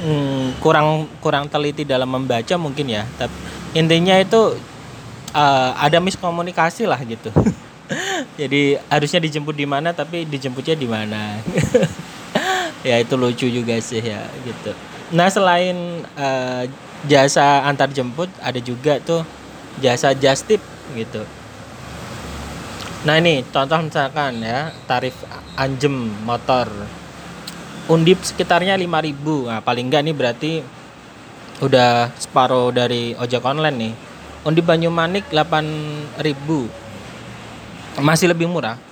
hmm, 0.04 0.62
kurang 0.62 1.10
kurang 1.18 1.50
teliti 1.50 1.82
dalam 1.82 2.06
membaca 2.06 2.54
mungkin 2.54 2.86
ya 2.86 3.02
tapi 3.18 3.34
intinya 3.74 4.14
itu 4.22 4.54
uh, 5.34 5.70
ada 5.78 5.98
miskomunikasi 5.98 6.86
lah 6.86 7.00
gitu. 7.02 7.30
Jadi 8.40 8.80
harusnya 8.88 9.20
dijemput 9.20 9.54
di 9.54 9.66
mana 9.66 9.92
tapi 9.92 10.24
dijemputnya 10.24 10.76
di 10.78 10.88
mana. 10.88 11.20
Ya 12.84 13.00
itu 13.00 13.16
lucu 13.16 13.48
juga 13.48 13.80
sih 13.80 13.96
ya 13.96 14.28
gitu 14.44 14.76
nah 15.14 15.30
selain 15.30 16.02
uh, 16.18 16.66
jasa 17.06 17.62
antar 17.62 17.86
jemput 17.94 18.26
ada 18.42 18.58
juga 18.58 18.98
tuh 18.98 19.22
jasa 19.78 20.10
just 20.10 20.50
tip 20.50 20.58
gitu. 20.98 21.22
Nah 23.06 23.22
ini 23.22 23.46
contoh 23.46 23.78
misalkan 23.78 24.42
ya 24.42 24.74
tarif 24.90 25.14
anjem 25.54 26.10
motor. 26.26 26.66
Undip 27.84 28.24
sekitarnya 28.26 28.80
5000 28.80 29.46
nah 29.46 29.60
paling 29.62 29.92
enggak 29.92 30.02
nih 30.02 30.16
berarti 30.16 30.52
udah 31.62 32.10
separuh 32.18 32.74
dari 32.74 33.14
ojek 33.14 33.46
online 33.46 33.76
nih. 33.78 33.94
Undip 34.48 34.66
Banyumanik 34.66 35.30
8000 35.30 38.02
masih 38.02 38.34
lebih 38.34 38.50
murah. 38.50 38.82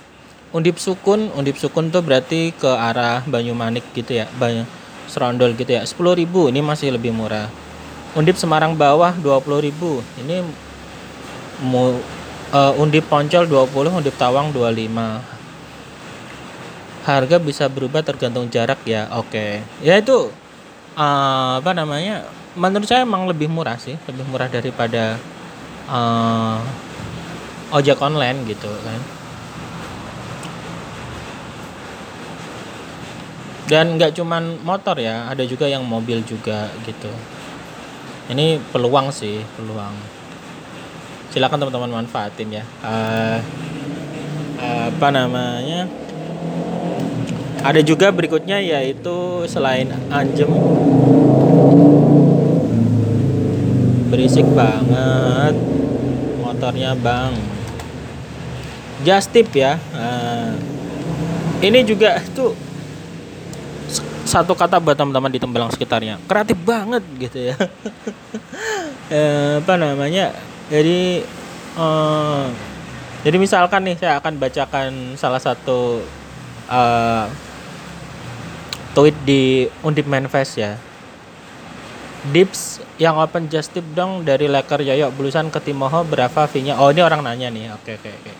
Undip 0.55 0.79
sukun 0.79 1.35
undip 1.35 1.59
sukun 1.59 1.91
tuh 1.91 1.99
berarti 1.99 2.55
ke 2.55 2.69
arah 2.69 3.25
Banyumanik 3.25 3.83
gitu 3.97 4.21
ya 4.21 4.29
banyak 4.37 4.82
serondol 5.07 5.55
gitu 5.57 5.73
ya. 5.75 5.83
10.000 5.83 6.51
ini 6.51 6.59
masih 6.61 6.95
lebih 6.95 7.11
murah. 7.15 7.47
Undip 8.13 8.37
Semarang 8.37 8.77
bawah 8.77 9.13
20.000 9.17 9.73
ini 10.21 10.45
mau 11.65 11.97
uh, 12.53 12.73
undip 12.81 13.09
Poncol 13.09 13.49
20 13.49 13.89
undip 13.89 14.15
Tawang 14.17 14.53
25 14.53 15.33
harga 17.03 17.35
bisa 17.35 17.67
berubah 17.67 17.99
tergantung 17.99 18.47
jarak 18.47 18.79
ya 18.87 19.11
oke. 19.11 19.27
Okay. 19.27 19.59
ya 19.83 19.99
itu 19.99 20.31
uh, 20.95 21.59
apa 21.59 21.75
namanya 21.75 22.23
menurut 22.55 22.87
saya 22.87 23.03
emang 23.03 23.27
lebih 23.27 23.49
murah 23.51 23.75
sih 23.75 23.97
lebih 24.07 24.23
murah 24.29 24.47
daripada 24.47 25.17
uh, 25.89 26.61
ojek 27.73 27.97
online 27.99 28.45
gitu 28.45 28.69
kan 28.69 29.01
dan 33.73 33.97
nggak 33.97 34.13
cuman 34.13 34.61
motor 34.61 35.01
ya 35.01 35.25
ada 35.25 35.41
juga 35.49 35.65
yang 35.65 35.81
mobil 35.81 36.21
juga 36.21 36.69
gitu. 36.85 37.09
Ini 38.29 38.61
peluang 38.69 39.09
sih 39.09 39.41
peluang. 39.57 39.97
Silakan 41.33 41.57
teman-teman 41.57 42.05
manfaatin 42.05 42.53
ya. 42.53 42.63
Uh, 42.85 43.41
apa 44.61 45.07
namanya? 45.09 45.89
Ada 47.65 47.81
juga 47.81 48.13
berikutnya 48.13 48.61
yaitu 48.61 49.49
selain 49.49 49.89
anjem. 50.13 50.53
Berisik 54.13 54.45
banget 54.53 55.57
motornya 56.45 56.93
bang. 56.93 57.33
Just 59.01 59.33
tip 59.33 59.49
ya 59.57 59.81
uh, 59.97 60.53
ini 61.65 61.81
juga 61.81 62.21
tuh 62.37 62.53
satu 64.23 64.55
kata 64.55 64.79
buat 64.79 64.95
teman-teman 64.95 65.31
di 65.31 65.39
Tembelang 65.39 65.71
sekitarnya 65.71 66.19
kreatif 66.27 66.57
banget 66.63 67.03
gitu 67.19 67.51
ya 67.51 67.55
e, 69.13 69.21
apa 69.59 69.73
namanya 69.75 70.31
jadi 70.71 71.27
uh, 71.75 72.47
jadi 73.23 73.37
misalkan 73.39 73.83
nih 73.87 73.95
saya 73.99 74.19
akan 74.19 74.39
bacakan 74.39 74.91
salah 75.19 75.39
satu 75.39 76.03
uh, 76.71 77.27
tweet 78.95 79.15
di 79.27 79.67
Undip 79.83 80.07
Manifest 80.07 80.59
ya 80.59 80.79
Dips 82.23 82.79
yang 82.95 83.19
open 83.19 83.51
just 83.51 83.75
tip 83.75 83.83
dong 83.91 84.23
dari 84.23 84.47
leker 84.47 84.79
Yoyo 84.79 85.11
bulusan 85.11 85.51
ke 85.51 85.59
Timoho 85.59 86.07
berapa 86.07 86.47
fee-nya? 86.47 86.79
Oh 86.79 86.87
ini 86.87 87.03
orang 87.03 87.19
nanya 87.19 87.51
nih. 87.51 87.67
Oke 87.75 87.99
oke 87.99 88.07
oke. 88.07 88.31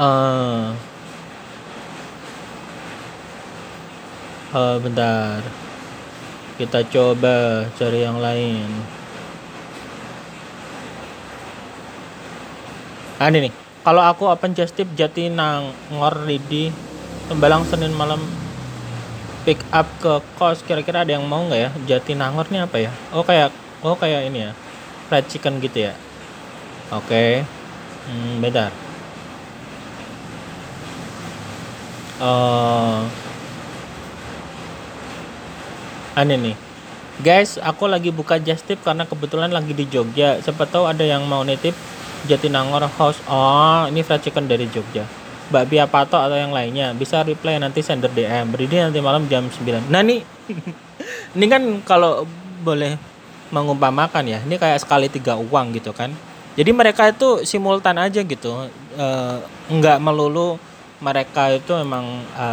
Uh, 0.00 0.72
uh, 4.54 4.76
bentar. 4.78 5.40
Kita 6.56 6.84
coba 6.88 7.66
cari 7.74 8.00
yang 8.04 8.18
lain. 8.20 8.68
Nah 13.16 13.26
ini 13.32 13.48
nih. 13.48 13.52
Kalau 13.86 14.02
aku 14.02 14.26
open 14.26 14.50
just 14.50 14.74
tip 14.74 14.90
jati 14.98 15.30
nangor 15.30 16.26
di 16.26 16.74
tembalang 17.30 17.62
senin 17.70 17.94
malam 17.94 18.18
pick 19.46 19.62
up 19.70 19.86
ke 20.02 20.18
kos 20.34 20.66
kira-kira 20.66 21.06
ada 21.06 21.14
yang 21.14 21.22
mau 21.22 21.46
nggak 21.46 21.60
ya? 21.60 21.70
Jati 21.94 22.18
nangor 22.18 22.50
nih 22.50 22.66
apa 22.66 22.76
ya? 22.82 22.90
Oh 23.14 23.22
kayak 23.22 23.54
oh 23.86 23.94
kayak 23.94 24.26
ini 24.26 24.50
ya. 24.50 24.52
Fried 25.06 25.30
chicken 25.30 25.62
gitu 25.62 25.86
ya? 25.86 25.94
Oke. 26.90 27.06
Okay. 27.06 27.30
hmm, 28.10 28.42
bentar. 28.42 28.74
Uh, 32.16 33.06
aneh 36.16 36.40
nih. 36.40 36.56
Guys 37.20 37.60
aku 37.60 37.88
lagi 37.88 38.08
buka 38.08 38.40
just 38.40 38.64
tip 38.64 38.80
karena 38.80 39.04
kebetulan 39.04 39.52
lagi 39.52 39.76
di 39.76 39.84
Jogja. 39.84 40.40
Siapa 40.40 40.64
tahu 40.64 40.88
ada 40.88 41.04
yang 41.04 41.28
mau 41.28 41.44
nitip 41.44 41.76
Jatinangor 42.24 42.88
House. 42.96 43.20
Oh 43.28 43.84
ini 43.88 44.00
fried 44.00 44.24
chicken 44.24 44.48
dari 44.48 44.64
Jogja. 44.72 45.04
Bakpia 45.52 45.86
patok 45.86 46.26
atau 46.26 46.36
yang 46.36 46.50
lainnya. 46.56 46.96
Bisa 46.96 47.20
reply 47.22 47.60
nanti 47.60 47.84
sender 47.84 48.10
DM 48.10 48.48
berdiri 48.50 48.88
nanti 48.88 48.98
malam 49.04 49.28
jam 49.28 49.46
9 49.46 49.92
nah 49.92 50.02
nih 50.02 50.24
ini 51.36 51.46
kan 51.46 51.62
kalau 51.86 52.24
boleh 52.64 52.98
mengumpamakan 53.54 54.26
ya 54.26 54.42
ini 54.42 54.58
kayak 54.58 54.80
sekali 54.80 55.12
tiga 55.12 55.36
uang 55.36 55.76
gitu 55.76 55.92
kan. 55.92 56.10
Jadi 56.56 56.72
mereka 56.72 57.12
itu 57.12 57.44
simultan 57.44 58.00
aja 58.00 58.24
gitu. 58.24 58.72
E, 58.96 59.06
melulu 60.00 60.56
mereka 61.04 61.52
itu 61.52 61.76
memang 61.76 62.24
e, 62.32 62.46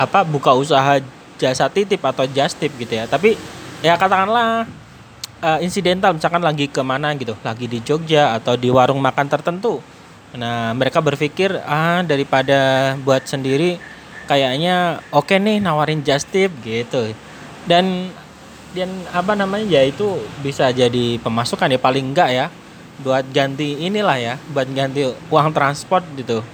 apa 0.00 0.24
buka 0.24 0.56
usaha 0.56 0.96
jasa 1.38 1.70
titip 1.70 2.02
atau 2.02 2.26
just 2.26 2.58
tip 2.58 2.74
gitu 2.76 2.98
ya. 2.98 3.06
Tapi 3.06 3.38
ya 3.80 3.94
katakanlah 3.94 4.66
uh, 5.42 5.58
insidental 5.62 6.14
misalkan 6.14 6.42
lagi 6.42 6.66
ke 6.66 6.82
mana 6.82 7.14
gitu 7.14 7.38
lagi 7.46 7.70
di 7.70 7.78
Jogja 7.82 8.34
atau 8.36 8.58
di 8.58 8.68
warung 8.68 8.98
makan 8.98 9.26
tertentu. 9.30 9.78
Nah 10.34 10.74
mereka 10.76 11.00
berpikir 11.00 11.56
ah 11.64 12.02
daripada 12.04 12.92
buat 13.00 13.24
sendiri 13.24 13.80
kayaknya 14.28 15.00
oke 15.14 15.32
okay 15.32 15.38
nih 15.40 15.62
nawarin 15.62 16.02
just 16.02 16.28
tip 16.28 16.52
gitu. 16.66 17.14
Dan 17.64 18.10
dan 18.76 18.90
apa 19.16 19.32
namanya 19.32 19.80
ya 19.80 19.82
itu 19.88 20.20
bisa 20.44 20.68
jadi 20.68 21.16
pemasukan 21.24 21.72
ya 21.72 21.80
paling 21.80 22.12
enggak 22.12 22.30
ya 22.30 22.46
buat 23.00 23.24
ganti 23.30 23.78
inilah 23.78 24.18
ya 24.18 24.34
buat 24.52 24.68
ganti 24.74 25.06
uang 25.30 25.54
transport 25.54 26.04
gitu 26.18 26.44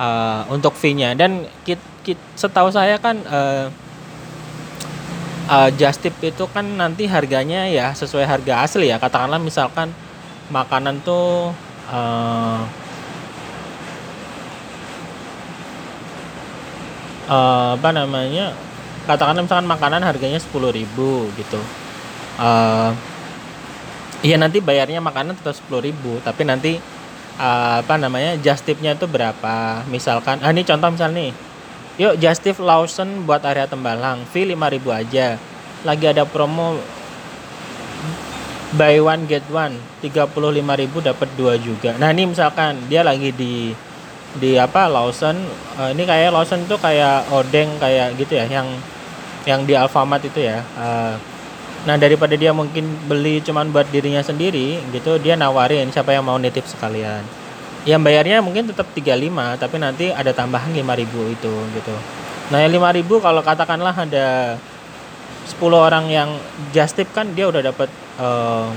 uh, 0.00 0.42
untuk 0.50 0.74
fee-nya. 0.74 1.14
Dan 1.14 1.46
kit, 1.62 1.78
kit 2.02 2.18
setahu 2.34 2.72
saya 2.72 2.96
kan 2.98 3.20
uh, 3.28 3.68
uh, 5.48 5.70
just 5.72 6.02
tip 6.04 6.16
itu 6.20 6.44
kan 6.50 6.66
nanti 6.66 7.06
harganya 7.08 7.64
ya 7.70 7.94
sesuai 7.94 8.26
harga 8.26 8.66
asli 8.66 8.90
ya. 8.90 9.00
Katakanlah 9.00 9.40
misalkan 9.40 9.94
makanan 10.50 11.00
tuh 11.06 11.54
uh, 11.88 12.60
uh, 17.30 17.70
apa 17.78 17.90
namanya 17.94 18.52
katakanlah 19.06 19.46
misalkan 19.46 19.70
makanan 19.70 20.02
harganya 20.02 20.42
10.000 20.42 20.84
gitu. 21.38 21.60
Uh, 22.40 22.92
nanti 24.20 24.60
bayarnya 24.60 25.00
makanan 25.00 25.38
tetap 25.38 25.56
10.000 25.56 25.96
tapi 26.20 26.42
nanti 26.44 26.72
uh, 27.40 27.80
apa 27.80 27.94
namanya 27.96 28.36
just 28.36 28.66
tipnya 28.68 28.92
itu 28.92 29.08
berapa? 29.08 29.86
Misalkan 29.88 30.42
ah 30.44 30.52
ini 30.52 30.66
contoh 30.66 30.92
misal 30.92 31.14
nih 31.16 31.49
Yuk 31.98 32.22
Justif 32.22 32.62
Lawson 32.62 33.26
buat 33.26 33.42
area 33.42 33.66
Tembalang, 33.66 34.22
fee 34.30 34.46
5000 34.46 35.00
aja. 35.00 35.26
Lagi 35.82 36.04
ada 36.06 36.22
promo 36.28 36.78
buy 38.78 39.02
one 39.02 39.26
get 39.26 39.42
one 39.50 39.74
35.000 39.98 40.30
dapat 41.02 41.28
dua 41.34 41.58
juga. 41.58 41.98
Nah, 41.98 42.14
ini 42.14 42.30
misalkan 42.30 42.78
dia 42.86 43.02
lagi 43.02 43.34
di 43.34 43.74
di 44.38 44.54
apa 44.54 44.86
Lawson 44.86 45.34
uh, 45.74 45.90
ini 45.90 46.06
kayak 46.06 46.30
Lawson 46.30 46.62
tuh 46.70 46.78
kayak 46.78 47.26
odeng 47.34 47.66
kayak 47.82 48.14
gitu 48.14 48.38
ya 48.38 48.46
yang 48.46 48.70
yang 49.42 49.66
di 49.66 49.74
Alfamart 49.74 50.22
itu 50.22 50.46
ya. 50.46 50.62
Uh, 50.78 51.18
nah, 51.88 51.98
daripada 51.98 52.38
dia 52.38 52.54
mungkin 52.54 52.86
beli 53.10 53.42
cuman 53.42 53.74
buat 53.74 53.90
dirinya 53.90 54.22
sendiri 54.22 54.78
gitu, 54.94 55.18
dia 55.18 55.34
nawarin 55.34 55.90
siapa 55.90 56.14
yang 56.14 56.22
mau 56.22 56.38
nitip 56.38 56.62
sekalian 56.68 57.39
yang 57.88 58.04
bayarnya 58.04 58.44
mungkin 58.44 58.68
tetap 58.68 58.92
35 58.92 59.08
tapi 59.56 59.76
nanti 59.80 60.12
ada 60.12 60.36
tambahan 60.36 60.68
5000 60.68 61.36
itu 61.36 61.52
gitu. 61.80 61.94
Nah 62.52 62.58
yang 62.60 62.76
5000 62.76 63.24
kalau 63.24 63.40
katakanlah 63.40 63.94
ada 63.96 64.60
10 65.48 65.56
orang 65.72 66.04
yang 66.12 66.28
just 66.76 66.98
tip 66.98 67.08
kan 67.16 67.32
dia 67.32 67.48
udah 67.48 67.64
dapat 67.64 67.88
uh, 68.20 68.68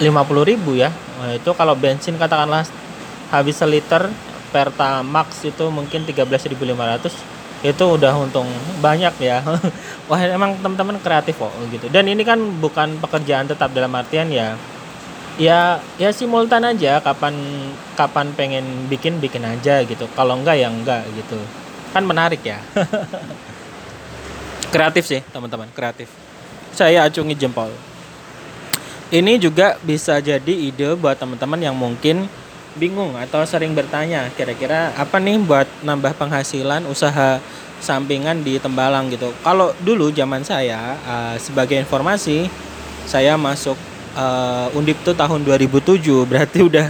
50.000 0.00 0.60
ya. 0.76 0.90
Nah, 0.92 1.32
itu 1.32 1.50
kalau 1.56 1.72
bensin 1.72 2.20
katakanlah 2.20 2.68
habis 3.32 3.56
seliter 3.56 4.08
Pertamax 4.52 5.44
itu 5.44 5.68
mungkin 5.68 6.06
13.500 6.08 7.12
itu 7.64 7.84
udah 7.84 8.12
untung 8.16 8.48
banyak 8.80 9.12
ya. 9.20 9.44
Wah 10.08 10.20
emang 10.24 10.56
teman-teman 10.60 10.96
kreatif 11.00 11.36
kok 11.36 11.52
gitu. 11.68 11.92
Dan 11.92 12.08
ini 12.08 12.24
kan 12.24 12.40
bukan 12.60 12.96
pekerjaan 13.00 13.48
tetap 13.48 13.72
dalam 13.76 13.92
artian 13.92 14.28
ya 14.32 14.56
ya 15.36 15.80
ya 16.00 16.10
simultan 16.12 16.64
aja 16.64 17.00
kapan 17.04 17.36
kapan 17.96 18.32
pengen 18.32 18.64
bikin 18.88 19.20
bikin 19.20 19.44
aja 19.44 19.84
gitu. 19.84 20.08
Kalau 20.16 20.36
enggak 20.40 20.56
ya 20.60 20.68
enggak 20.68 21.04
gitu. 21.16 21.38
Kan 21.92 22.04
menarik 22.08 22.40
ya. 22.44 22.60
Kreatif 24.74 25.04
sih 25.08 25.20
teman-teman 25.32 25.70
kreatif. 25.72 26.10
Saya 26.74 27.08
acungi 27.08 27.32
jempol. 27.32 27.72
Ini 29.06 29.38
juga 29.38 29.78
bisa 29.86 30.18
jadi 30.18 30.50
ide 30.50 30.98
buat 30.98 31.14
teman-teman 31.14 31.62
yang 31.62 31.78
mungkin 31.78 32.26
bingung 32.76 33.16
atau 33.16 33.40
sering 33.48 33.72
bertanya 33.72 34.28
kira-kira 34.36 34.92
apa 34.98 35.16
nih 35.16 35.40
buat 35.40 35.64
nambah 35.80 36.12
penghasilan 36.20 36.84
usaha 36.84 37.40
sampingan 37.80 38.44
di 38.44 38.60
Tembalang 38.60 39.08
gitu. 39.08 39.32
Kalau 39.40 39.72
dulu 39.80 40.12
zaman 40.12 40.44
saya 40.44 40.98
uh, 41.06 41.34
sebagai 41.40 41.78
informasi 41.80 42.50
saya 43.06 43.38
masuk 43.38 43.78
uh, 44.16 44.72
Undip 44.72 44.96
tuh 45.04 45.14
tahun 45.14 45.44
2007 45.44 46.02
berarti 46.26 46.58
udah 46.64 46.88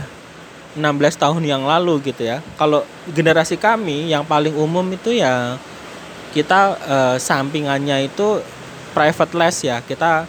16 0.79 0.83
tahun 1.19 1.43
yang 1.43 1.67
lalu 1.67 2.01
gitu 2.09 2.23
ya. 2.25 2.41
Kalau 2.57 2.87
generasi 3.11 3.59
kami 3.59 4.09
yang 4.13 4.23
paling 4.23 4.55
umum 4.55 4.85
itu 4.95 5.13
ya 5.13 5.59
kita 6.33 6.77
uh, 6.87 7.17
sampingannya 7.19 8.09
itu 8.09 8.41
private 8.95 9.33
les 9.35 9.57
ya. 9.67 9.83
Kita 9.83 10.25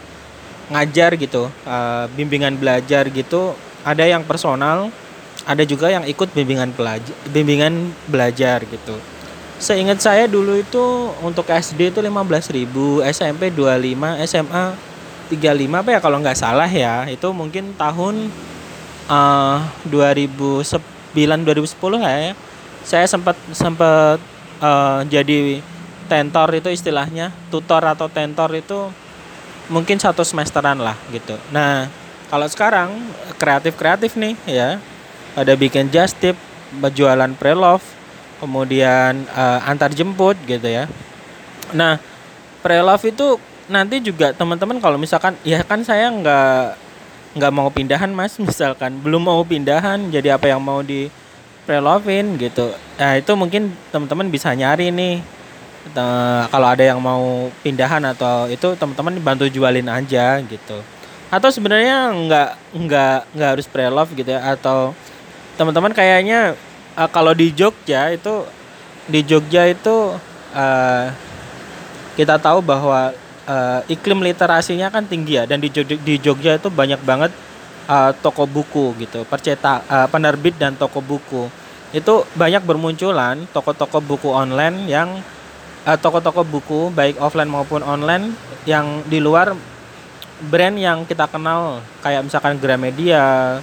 ngajar 0.68 1.16
gitu, 1.16 1.48
uh, 1.64 2.10
bimbingan 2.16 2.58
belajar 2.60 3.08
gitu. 3.08 3.56
Ada 3.88 4.04
yang 4.04 4.28
personal, 4.28 4.92
ada 5.48 5.64
juga 5.64 5.88
yang 5.88 6.04
ikut 6.04 6.36
bimbingan 6.36 6.76
belajar 6.76 7.16
bimbingan 7.32 7.96
belajar 8.12 8.68
gitu 8.68 9.00
seingat 9.58 10.04
saya 10.04 10.28
dulu 10.28 10.60
itu 10.60 11.10
untuk 11.24 11.48
SD 11.48 11.96
itu 11.96 12.00
15.000 12.04 12.68
SMP 13.10 13.50
25 13.56 14.28
SMA 14.28 14.66
35 15.30 15.82
apa 15.84 15.90
ya 15.96 16.00
kalau 16.00 16.18
nggak 16.24 16.40
salah 16.40 16.70
ya 16.70 17.06
itu 17.12 17.28
mungkin 17.36 17.76
tahun 17.76 18.32
uh, 19.12 19.60
2009 19.88 20.84
2010 21.16 21.76
ya. 22.04 22.34
Saya 22.88 23.04
sempat 23.04 23.36
sempat 23.52 24.20
uh, 24.64 25.04
jadi 25.08 25.60
tentor 26.08 26.56
itu 26.56 26.72
istilahnya 26.72 27.36
tutor 27.52 27.84
atau 27.84 28.08
tentor 28.08 28.48
itu 28.56 28.88
mungkin 29.68 30.00
satu 30.00 30.24
semesteran 30.24 30.80
lah 30.80 30.96
gitu. 31.12 31.36
Nah 31.52 31.92
kalau 32.32 32.48
sekarang 32.48 32.96
kreatif 33.36 33.76
kreatif 33.76 34.16
nih 34.16 34.36
ya 34.48 34.70
ada 35.36 35.54
bikin 35.60 35.92
just 35.92 36.16
tip 36.20 36.36
berjualan 36.80 37.32
pre-love 37.36 37.84
kemudian 38.40 39.28
uh, 39.36 39.60
antar 39.68 39.92
jemput 39.92 40.40
gitu 40.48 40.68
ya. 40.68 40.88
Nah 41.76 42.00
pre-love 42.64 43.04
itu 43.04 43.36
nanti 43.68 44.00
juga 44.00 44.32
teman-teman 44.32 44.80
kalau 44.80 44.96
misalkan 44.96 45.36
ya 45.44 45.64
kan 45.64 45.84
saya 45.84 46.08
nggak 46.12 46.88
nggak 47.38 47.54
mau 47.54 47.70
pindahan 47.70 48.10
mas. 48.12 48.40
Misalkan 48.42 48.98
belum 49.00 49.28
mau 49.28 49.42
pindahan 49.46 50.10
jadi 50.10 50.36
apa 50.36 50.50
yang 50.50 50.60
mau 50.64 50.82
di 50.82 51.12
prelovin 51.68 52.40
gitu. 52.40 52.72
Nah 52.98 53.20
itu 53.20 53.32
mungkin 53.36 53.76
teman-teman 53.94 54.28
bisa 54.32 54.52
nyari 54.56 54.90
nih. 54.90 55.22
Kalau 56.52 56.68
ada 56.68 56.84
yang 56.84 57.00
mau 57.00 57.48
pindahan 57.64 58.04
atau 58.12 58.52
itu 58.52 58.76
teman-teman 58.76 59.24
bantu 59.24 59.48
jualin 59.48 59.88
aja 59.88 60.40
gitu. 60.44 60.84
Atau 61.32 61.52
sebenarnya 61.52 62.12
nggak 62.12 62.50
nggak 62.76 63.20
nggak 63.36 63.50
harus 63.56 63.68
pre-love 63.68 64.12
gitu 64.16 64.32
ya. 64.36 64.52
Atau 64.52 64.92
teman-teman 65.56 65.96
kayaknya 65.96 66.60
uh, 66.96 67.08
kalau 67.08 67.32
di 67.32 67.54
Jogja 67.56 68.12
itu 68.12 68.44
di 69.08 69.24
Jogja 69.24 69.68
itu 69.72 70.16
uh, 70.52 71.06
kita 72.20 72.36
tahu 72.42 72.60
bahwa 72.60 73.16
uh, 73.48 73.82
iklim 73.88 74.22
literasinya 74.22 74.92
kan 74.94 75.08
tinggi 75.08 75.40
ya 75.40 75.44
dan 75.48 75.64
di 75.64 75.72
Jogja, 75.72 75.96
di 75.98 76.16
Jogja 76.20 76.60
itu 76.60 76.70
banyak 76.70 77.02
banget 77.02 77.32
uh, 77.88 78.12
toko 78.20 78.46
buku 78.46 78.94
gitu 79.02 79.24
percetak 79.26 79.88
uh, 79.88 80.08
penerbit 80.12 80.60
dan 80.60 80.76
toko 80.76 81.00
buku 81.00 81.50
itu 81.96 82.28
banyak 82.36 82.62
bermunculan 82.68 83.48
toko-toko 83.56 84.04
buku 84.04 84.28
online 84.28 84.92
yang 84.92 85.24
toko-toko 86.04 86.44
buku 86.44 86.92
baik 86.92 87.16
offline 87.16 87.48
maupun 87.48 87.80
online 87.80 88.36
yang 88.68 89.08
di 89.08 89.24
luar 89.24 89.56
brand 90.52 90.78
yang 90.78 91.08
kita 91.08 91.26
kenal 91.32 91.82
kayak 92.04 92.28
misalkan 92.28 92.60
Gramedia 92.62 93.58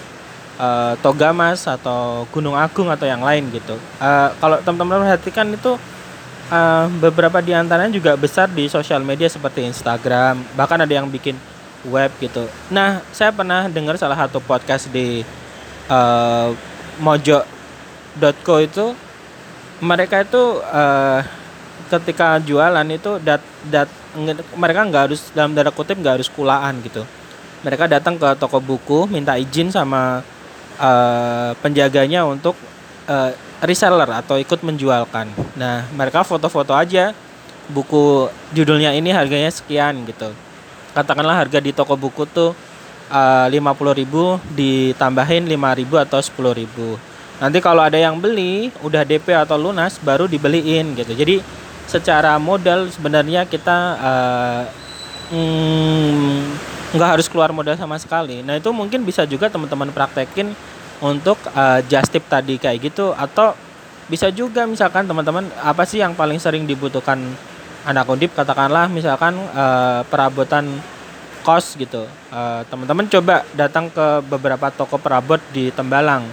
uh, 0.59 0.93
Togamas 0.99 1.67
atau 1.71 2.27
Gunung 2.35 2.59
Agung 2.59 2.91
atau 2.91 3.07
yang 3.07 3.23
lain 3.23 3.47
gitu. 3.55 3.79
Uh, 4.03 4.31
kalau 4.43 4.59
teman-teman 4.63 5.07
perhatikan 5.07 5.47
itu 5.55 5.79
uh, 6.55 6.87
beberapa 7.03 7.43
di 7.43 7.51
antaranya 7.51 7.91
juga 7.91 8.15
besar 8.15 8.47
di 8.47 8.71
sosial 8.71 9.03
media 9.03 9.27
seperti 9.27 9.67
Instagram, 9.67 10.39
bahkan 10.55 10.79
ada 10.79 10.95
yang 10.95 11.11
bikin 11.11 11.35
web 11.91 12.11
gitu. 12.23 12.47
Nah, 12.71 13.03
saya 13.11 13.35
pernah 13.35 13.67
dengar 13.67 13.99
salah 13.99 14.17
satu 14.17 14.39
podcast 14.39 14.87
di 14.89 15.27
uh, 15.91 16.55
mojo.co 17.03 18.55
itu 18.63 18.87
mereka 19.83 20.23
itu 20.23 20.63
uh, 20.65 21.21
ketika 21.91 22.41
jualan 22.41 22.87
itu 22.89 23.21
dat 23.21 23.43
dat 23.69 23.91
mereka 24.55 24.87
nggak 24.87 25.03
harus 25.11 25.29
dalam 25.35 25.53
tanda 25.53 25.75
kutip 25.75 25.99
nggak 25.99 26.23
harus 26.23 26.31
kulaan 26.31 26.79
gitu 26.87 27.03
mereka 27.67 27.91
datang 27.91 28.15
ke 28.15 28.29
toko 28.39 28.63
buku 28.63 29.11
minta 29.11 29.35
izin 29.35 29.69
sama 29.75 30.23
uh, 30.79 31.51
penjaganya 31.59 32.23
untuk 32.25 32.55
uh, 33.11 33.35
reseller 33.65 34.09
atau 34.09 34.37
ikut 34.39 34.61
menjualkan. 34.61 35.29
Nah, 35.57 35.89
mereka 35.97 36.23
foto-foto 36.23 36.77
aja 36.77 37.17
buku 37.69 38.29
judulnya 38.53 38.93
ini 38.93 39.11
harganya 39.11 39.49
sekian 39.49 40.05
gitu. 40.05 40.31
Katakanlah 40.93 41.45
harga 41.45 41.59
di 41.59 41.73
toko 41.75 41.97
buku 41.97 42.29
tuh 42.29 42.53
uh, 43.11 43.47
ribu 43.97 44.39
ditambahin 44.55 45.49
5.000 45.49 46.07
atau 46.07 46.21
10.000. 46.21 47.41
Nanti 47.43 47.59
kalau 47.59 47.83
ada 47.83 47.99
yang 47.99 48.23
beli 48.23 48.71
udah 48.81 49.03
DP 49.03 49.35
atau 49.35 49.59
lunas 49.59 49.99
baru 49.99 50.31
dibeliin 50.31 50.95
gitu. 50.95 51.13
Jadi 51.13 51.43
secara 51.85 52.39
modal 52.39 52.89
sebenarnya 52.89 53.45
kita 53.45 53.79
uh, 53.99 54.63
mm, 55.35 56.97
harus 57.03 57.27
keluar 57.27 57.51
modal 57.51 57.75
sama 57.75 57.99
sekali. 57.99 58.41
Nah 58.47 58.57
itu 58.57 58.71
mungkin 58.71 59.03
bisa 59.03 59.27
juga 59.27 59.51
teman-teman 59.51 59.91
praktekin 59.91 60.55
untuk 61.05 61.37
uh, 61.53 61.85
just 61.85 62.09
tip 62.09 62.25
tadi 62.25 62.57
kayak 62.57 62.81
gitu 62.81 63.13
atau 63.13 63.53
bisa 64.09 64.33
juga 64.33 64.65
misalkan 64.65 65.05
teman-teman 65.05 65.45
apa 65.61 65.85
sih 65.85 66.01
yang 66.01 66.17
paling 66.17 66.41
sering 66.41 66.65
dibutuhkan 66.65 67.21
anak 67.85 68.09
undip? 68.09 68.33
Katakanlah 68.33 68.89
misalkan 68.89 69.37
uh, 69.53 70.01
perabotan 70.09 70.65
kos 71.45 71.77
gitu. 71.77 72.09
Uh, 72.33 72.65
teman-teman 72.73 73.05
coba 73.09 73.45
datang 73.53 73.93
ke 73.93 74.25
beberapa 74.25 74.73
toko 74.73 74.97
perabot 74.97 75.41
di 75.53 75.69
Tembalang 75.69 76.25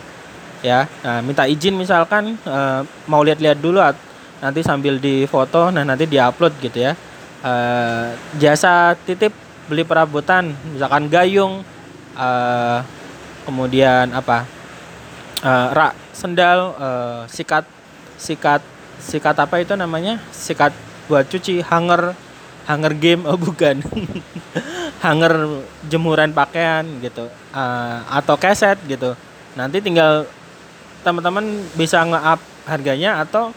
ya. 0.63 0.87
Nah, 1.03 1.19
minta 1.19 1.43
izin 1.43 1.75
misalkan 1.75 2.39
uh, 2.47 2.87
mau 3.11 3.19
lihat-lihat 3.27 3.59
dulu 3.59 3.83
nanti 4.41 4.63
sambil 4.65 4.97
di 4.97 5.27
foto 5.29 5.69
nah 5.69 5.83
nanti 5.83 6.07
diupload 6.07 6.55
gitu 6.63 6.79
ya. 6.79 6.95
Uh, 7.43 8.15
jasa 8.39 8.95
titip 9.03 9.35
beli 9.67 9.83
perabotan 9.83 10.53
misalkan 10.71 11.09
gayung 11.09 11.65
uh, 12.13 12.79
kemudian 13.47 14.13
apa 14.13 14.60
uh, 15.41 15.67
rak 15.73 15.93
sendal 16.13 16.73
uh, 16.77 17.21
sikat 17.27 17.65
sikat 18.17 18.61
sikat 19.01 19.35
apa 19.37 19.61
itu 19.61 19.73
namanya? 19.73 20.21
Sikat 20.29 20.73
buat 21.09 21.27
cuci 21.27 21.65
hanger 21.65 22.13
hanger 22.69 22.93
game 22.95 23.25
oh 23.25 23.37
bukan. 23.37 23.81
Hanger 25.01 25.65
jemuran 25.89 26.29
pakaian 26.29 26.85
gitu. 27.01 27.25
Uh, 27.49 27.97
atau 28.05 28.37
keset 28.37 28.77
gitu. 28.85 29.17
Nanti 29.57 29.81
tinggal 29.81 30.29
teman-teman 31.01 31.65
bisa 31.73 32.05
nge-up 32.05 32.37
harganya 32.69 33.17
atau 33.25 33.49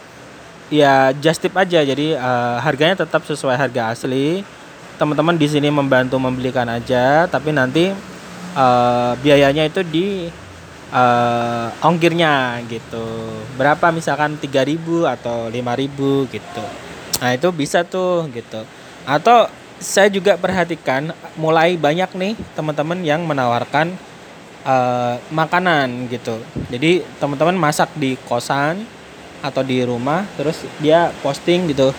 ya 0.73 1.13
just 1.21 1.45
tip 1.45 1.53
aja. 1.53 1.85
Jadi 1.85 2.17
uh, 2.17 2.57
harganya 2.65 3.05
tetap 3.05 3.21
sesuai 3.29 3.53
harga 3.61 3.93
asli. 3.93 4.41
Teman-teman 4.97 5.37
di 5.37 5.45
sini 5.45 5.69
membantu 5.69 6.17
membelikan 6.17 6.65
aja 6.65 7.29
tapi 7.29 7.53
nanti 7.53 7.93
uh, 8.57 9.13
biayanya 9.21 9.69
itu 9.69 9.85
di 9.85 10.25
uh, 10.95 11.67
ongkirnya 11.83 12.63
gitu. 12.71 13.05
Berapa 13.59 13.91
misalkan 13.91 14.39
3000 14.39 14.79
atau 15.19 15.51
5000 15.51 16.31
gitu. 16.31 16.65
Nah 17.19 17.29
itu 17.35 17.47
bisa 17.51 17.83
tuh 17.83 18.31
gitu. 18.31 18.63
Atau 19.03 19.51
saya 19.75 20.07
juga 20.07 20.39
perhatikan 20.39 21.11
mulai 21.35 21.75
banyak 21.75 22.15
nih 22.15 22.33
teman-teman 22.55 23.03
yang 23.03 23.27
menawarkan 23.27 23.91
uh, 24.63 25.19
makanan 25.29 26.07
gitu. 26.07 26.39
Jadi 26.71 27.03
teman-teman 27.19 27.59
masak 27.59 27.91
di 27.99 28.15
kosan 28.25 28.87
atau 29.43 29.61
di 29.61 29.83
rumah 29.83 30.23
terus 30.39 30.63
dia 30.79 31.11
posting 31.19 31.69
gitu. 31.69 31.91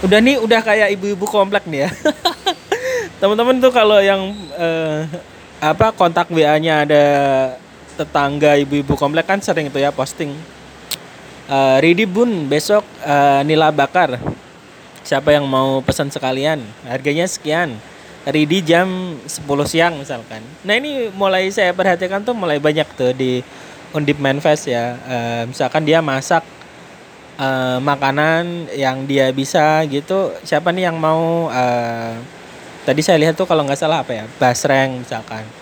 Udah 0.00 0.18
nih 0.18 0.40
udah 0.40 0.64
kayak 0.64 0.96
ibu-ibu 0.96 1.28
komplek 1.28 1.68
nih 1.68 1.86
ya. 1.86 1.90
Teman-teman 3.20 3.60
tuh 3.60 3.68
kalau 3.68 4.00
yang 4.00 4.32
uh, 4.56 5.04
apa 5.60 5.92
kontak 5.92 6.32
WA-nya 6.32 6.88
ada 6.88 7.04
tetangga 8.00 8.56
ibu-ibu 8.56 8.96
komplek 8.96 9.28
kan 9.28 9.44
sering 9.44 9.68
itu 9.68 9.76
ya 9.76 9.92
posting. 9.92 10.32
Uh, 11.50 11.76
Ridi 11.84 12.08
Bun 12.08 12.48
besok 12.48 12.80
uh, 13.04 13.44
nila 13.44 13.68
bakar. 13.68 14.16
Siapa 15.04 15.36
yang 15.36 15.44
mau 15.44 15.84
pesan 15.84 16.08
sekalian? 16.08 16.64
Harganya 16.88 17.28
sekian. 17.28 17.76
Ridi 18.24 18.64
jam 18.64 19.16
10 19.24 19.44
siang 19.68 20.00
misalkan. 20.00 20.40
Nah 20.64 20.76
ini 20.76 21.08
mulai 21.12 21.48
saya 21.52 21.72
perhatikan 21.72 22.20
tuh 22.24 22.36
mulai 22.36 22.60
banyak 22.60 22.88
tuh 22.96 23.12
di 23.12 23.44
Undip 23.92 24.16
Manfest 24.16 24.70
ya. 24.70 24.96
Uh, 25.04 25.42
misalkan 25.50 25.84
dia 25.84 26.00
masak 26.00 26.46
uh, 27.36 27.82
makanan 27.82 28.70
yang 28.72 29.04
dia 29.04 29.28
bisa 29.34 29.84
gitu. 29.88 30.32
Siapa 30.46 30.70
nih 30.72 30.88
yang 30.88 30.96
mau 30.96 31.50
uh, 31.50 32.14
tadi 32.86 33.00
saya 33.02 33.18
lihat 33.18 33.34
tuh 33.36 33.48
kalau 33.48 33.66
nggak 33.66 33.80
salah 33.80 34.06
apa 34.06 34.12
ya? 34.14 34.24
Basreng 34.38 35.02
misalkan 35.02 35.59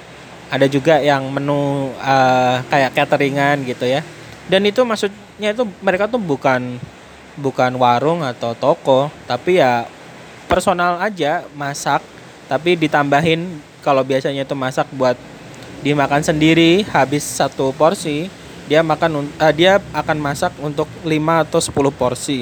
ada 0.49 0.67
juga 0.69 1.01
yang 1.01 1.29
menu 1.29 1.93
uh, 2.01 2.65
kayak 2.73 2.97
cateringan 2.97 3.65
gitu 3.69 3.85
ya. 3.85 4.01
Dan 4.49 4.65
itu 4.65 4.81
maksudnya 4.85 5.53
itu 5.53 5.65
mereka 5.85 6.09
tuh 6.09 6.21
bukan 6.21 6.81
bukan 7.39 7.73
warung 7.79 8.27
atau 8.27 8.57
toko 8.57 9.13
tapi 9.29 9.61
ya 9.61 9.85
personal 10.49 11.01
aja 11.01 11.45
masak. 11.53 12.01
Tapi 12.49 12.81
ditambahin 12.81 13.61
kalau 13.85 14.01
biasanya 14.01 14.49
itu 14.49 14.57
masak 14.57 14.89
buat 14.97 15.21
dimakan 15.85 16.25
sendiri 16.25 16.83
habis 16.91 17.23
satu 17.23 17.71
porsi 17.77 18.33
dia 18.69 18.85
makan 18.85 19.33
uh, 19.41 19.53
dia 19.57 19.81
akan 19.97 20.17
masak 20.21 20.53
untuk 20.61 20.87
5 21.01 21.09
atau 21.49 21.61
10 21.61 21.89
porsi. 21.97 22.41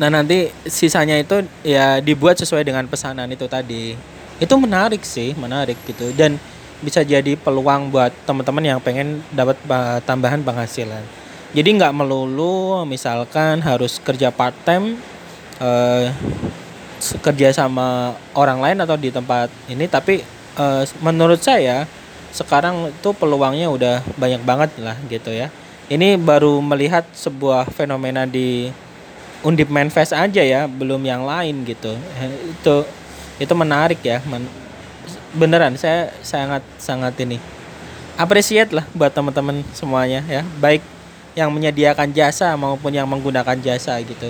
Nah 0.00 0.08
nanti 0.08 0.48
sisanya 0.64 1.20
itu 1.20 1.44
ya 1.60 2.00
dibuat 2.00 2.40
sesuai 2.40 2.64
dengan 2.64 2.88
pesanan 2.88 3.28
itu 3.28 3.44
tadi 3.44 3.94
itu 4.42 4.54
menarik 4.58 5.06
sih 5.06 5.38
menarik 5.38 5.78
gitu. 5.86 6.10
Dan 6.18 6.42
bisa 6.82 7.06
jadi 7.06 7.38
peluang 7.38 7.94
buat 7.94 8.10
teman-teman 8.26 8.74
yang 8.74 8.78
pengen 8.82 9.22
dapat 9.30 9.54
tambahan 10.02 10.42
penghasilan. 10.42 11.06
Jadi 11.54 11.68
nggak 11.78 11.94
melulu 11.94 12.82
misalkan 12.82 13.62
harus 13.62 14.02
kerja 14.02 14.34
part 14.34 14.56
time 14.66 14.98
uh, 15.62 16.10
kerja 17.22 17.54
sama 17.54 18.18
orang 18.34 18.58
lain 18.58 18.78
atau 18.82 18.96
di 18.98 19.14
tempat 19.14 19.52
ini 19.70 19.86
tapi 19.86 20.26
uh, 20.58 20.82
menurut 21.02 21.38
saya 21.38 21.86
sekarang 22.32 22.88
itu 22.88 23.10
peluangnya 23.12 23.68
udah 23.68 24.00
banyak 24.16 24.42
banget 24.42 24.70
lah 24.80 24.96
gitu 25.06 25.30
ya. 25.30 25.52
Ini 25.92 26.16
baru 26.16 26.58
melihat 26.64 27.04
sebuah 27.12 27.68
fenomena 27.68 28.24
di 28.24 28.72
Undip 29.44 29.68
Manfest 29.68 30.16
aja 30.16 30.40
ya 30.40 30.64
belum 30.64 31.04
yang 31.04 31.28
lain 31.28 31.68
gitu. 31.68 31.92
Itu 32.48 32.88
itu 33.40 33.52
menarik 33.54 34.00
ya 34.04 34.20
Men. 34.28 34.44
Beneran 35.32 35.80
saya 35.80 36.12
sangat 36.20 36.60
sangat 36.76 37.16
ini 37.24 37.40
appreciate 38.20 38.68
lah 38.76 38.84
buat 38.92 39.08
teman-teman 39.08 39.64
semuanya 39.72 40.20
ya. 40.28 40.44
Baik 40.60 40.84
yang 41.32 41.48
menyediakan 41.48 42.12
jasa 42.12 42.52
maupun 42.60 42.92
yang 42.92 43.08
menggunakan 43.08 43.56
jasa 43.64 43.96
gitu. 44.04 44.28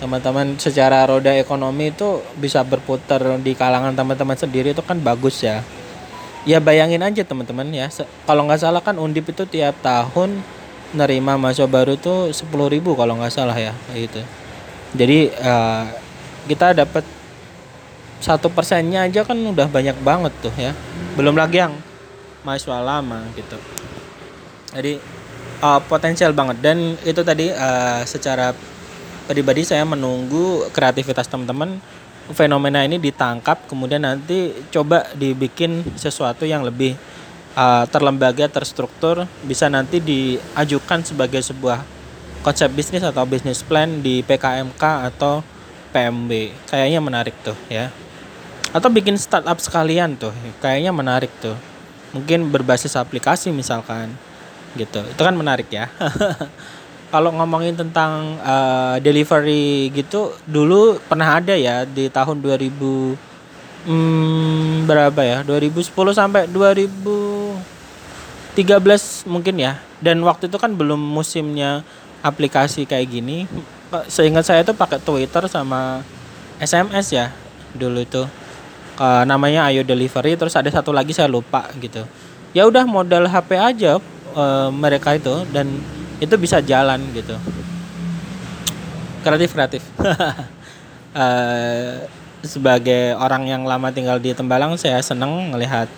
Teman-teman 0.00 0.56
secara 0.56 1.04
roda 1.04 1.34
ekonomi 1.36 1.92
itu 1.92 2.24
bisa 2.40 2.64
berputar 2.64 3.20
di 3.42 3.52
kalangan 3.52 3.92
teman-teman 3.92 4.38
sendiri 4.38 4.72
itu 4.72 4.80
kan 4.80 4.96
bagus 4.96 5.44
ya. 5.44 5.60
Ya 6.48 6.62
bayangin 6.62 7.04
aja 7.04 7.20
teman-teman 7.26 7.68
ya 7.68 7.92
kalau 8.24 8.48
nggak 8.48 8.64
salah 8.64 8.80
kan 8.80 8.96
undip 8.96 9.28
itu 9.28 9.44
tiap 9.44 9.76
tahun 9.84 10.40
nerima 10.96 11.36
mahasiswa 11.36 11.68
baru 11.68 12.00
tuh 12.00 12.32
sepuluh 12.32 12.72
ribu 12.72 12.96
kalau 12.96 13.20
nggak 13.20 13.34
salah 13.34 13.58
ya 13.58 13.76
gitu. 13.92 14.24
Jadi 14.96 15.28
uh, 15.44 15.84
kita 16.48 16.72
dapat 16.72 17.04
satu 18.18 18.50
persennya 18.50 19.06
aja 19.06 19.22
kan 19.22 19.38
udah 19.38 19.70
banyak 19.70 19.96
banget 20.02 20.32
tuh 20.42 20.54
ya. 20.58 20.74
Belum 21.14 21.34
lagi 21.34 21.62
yang 21.62 21.74
mahasiswa 22.42 22.78
lama 22.82 23.26
gitu. 23.34 23.58
Jadi 24.74 24.98
uh, 25.62 25.80
potensial 25.86 26.34
banget. 26.34 26.58
Dan 26.62 26.98
itu 27.02 27.20
tadi 27.22 27.50
uh, 27.50 28.02
secara 28.04 28.54
pribadi 29.28 29.62
saya 29.62 29.84
menunggu 29.84 30.66
kreativitas 30.72 31.28
teman-teman 31.28 31.76
fenomena 32.32 32.84
ini 32.84 33.00
ditangkap 33.00 33.68
kemudian 33.68 34.04
nanti 34.04 34.52
coba 34.68 35.08
dibikin 35.16 35.80
sesuatu 35.96 36.44
yang 36.44 36.64
lebih 36.64 36.96
uh, 37.56 37.84
terlembaga 37.88 38.48
terstruktur 38.48 39.24
bisa 39.44 39.68
nanti 39.72 40.00
diajukan 40.00 41.04
sebagai 41.04 41.40
sebuah 41.40 41.84
konsep 42.44 42.68
bisnis 42.72 43.04
atau 43.04 43.24
bisnis 43.24 43.64
plan 43.64 44.00
di 44.04 44.20
PKMK 44.24 44.82
atau 45.14 45.40
PMB 45.92 46.52
kayaknya 46.68 47.00
menarik 47.00 47.34
tuh 47.40 47.56
ya 47.72 47.88
atau 48.72 48.88
bikin 48.92 49.16
startup 49.16 49.56
sekalian 49.60 50.16
tuh 50.16 50.32
kayaknya 50.60 50.92
menarik 50.92 51.32
tuh. 51.40 51.56
Mungkin 52.12 52.48
berbasis 52.48 52.96
aplikasi 52.96 53.52
misalkan 53.52 54.12
gitu. 54.76 55.00
Itu 55.04 55.20
kan 55.20 55.36
menarik 55.36 55.68
ya. 55.68 55.88
Kalau 57.12 57.32
ngomongin 57.32 57.72
tentang 57.72 58.36
uh, 58.44 59.00
delivery 59.00 59.88
gitu 59.96 60.36
dulu 60.44 61.00
pernah 61.08 61.40
ada 61.40 61.56
ya 61.56 61.88
di 61.88 62.12
tahun 62.12 62.44
2000 62.44 62.68
hmm, 63.88 64.84
berapa 64.84 65.20
ya? 65.24 65.38
2010 65.44 65.88
sampai 66.12 66.48
2013 66.52 67.56
mungkin 69.28 69.54
ya. 69.56 69.80
Dan 70.00 70.20
waktu 70.24 70.52
itu 70.52 70.56
kan 70.60 70.76
belum 70.76 71.00
musimnya 71.00 71.80
aplikasi 72.20 72.84
kayak 72.84 73.08
gini. 73.08 73.48
Seingat 74.08 74.44
saya 74.44 74.60
itu 74.60 74.76
pakai 74.76 75.00
Twitter 75.00 75.48
sama 75.48 76.04
SMS 76.60 77.08
ya 77.12 77.32
dulu 77.76 78.00
itu 78.02 78.22
uh, 78.98 79.22
namanya 79.24 79.70
Ayo 79.70 79.86
Delivery 79.86 80.34
terus 80.34 80.54
ada 80.58 80.68
satu 80.68 80.90
lagi 80.90 81.14
saya 81.14 81.30
lupa 81.30 81.70
gitu. 81.78 82.04
Ya 82.52 82.66
udah 82.66 82.84
modal 82.84 83.30
HP 83.30 83.56
aja 83.56 84.02
uh, 84.34 84.68
mereka 84.74 85.14
itu 85.14 85.46
dan 85.54 85.70
itu 86.18 86.34
bisa 86.36 86.58
jalan 86.58 87.00
gitu. 87.14 87.38
Kreatif 89.22 89.54
kreatif. 89.54 89.82
Uh, 91.14 92.04
sebagai 92.38 93.18
orang 93.18 93.50
yang 93.50 93.62
lama 93.66 93.90
tinggal 93.90 94.22
di 94.22 94.30
Tembalang 94.30 94.78
saya 94.78 95.02
seneng 95.02 95.50
melihat 95.50 95.90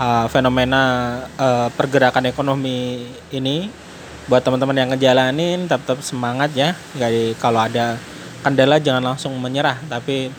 uh, 0.00 0.24
fenomena 0.32 1.24
uh, 1.40 1.68
pergerakan 1.74 2.28
ekonomi 2.28 3.08
ini. 3.32 3.68
Buat 4.24 4.40
teman-teman 4.40 4.72
yang 4.72 4.88
ngejalanin 4.88 5.68
tetap 5.68 6.00
semangat 6.00 6.48
ya. 6.56 6.72
Nggak 6.96 7.36
kalau 7.36 7.60
ada 7.60 8.00
kendala 8.40 8.80
jangan 8.80 9.12
langsung 9.12 9.36
menyerah 9.36 9.76
tapi 9.88 10.32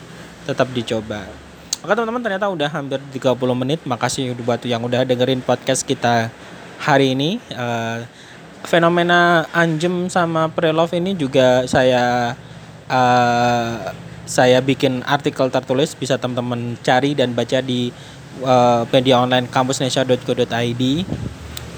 tetap 0.46 0.70
dicoba 0.74 1.45
oke 1.86 1.94
teman-teman 1.94 2.26
ternyata 2.26 2.50
udah 2.50 2.66
hampir 2.74 2.98
30 3.14 3.38
menit 3.54 3.80
makasih 3.86 4.34
buat 4.42 4.58
yang 4.66 4.82
udah 4.82 5.06
dengerin 5.06 5.46
podcast 5.46 5.86
kita 5.86 6.34
hari 6.82 7.14
ini 7.14 7.38
uh, 7.54 8.02
fenomena 8.66 9.46
anjem 9.54 10.10
sama 10.10 10.50
prelove 10.50 10.98
ini 10.98 11.14
juga 11.14 11.70
saya 11.70 12.34
uh, 12.90 13.94
saya 14.26 14.58
bikin 14.66 15.06
artikel 15.06 15.54
tertulis 15.54 15.94
bisa 15.94 16.18
teman-teman 16.18 16.74
cari 16.82 17.14
dan 17.14 17.38
baca 17.38 17.62
di 17.62 17.94
uh, 18.42 18.82
media 18.90 19.22
online 19.22 19.46
kampusnesia.co.id. 19.46 20.84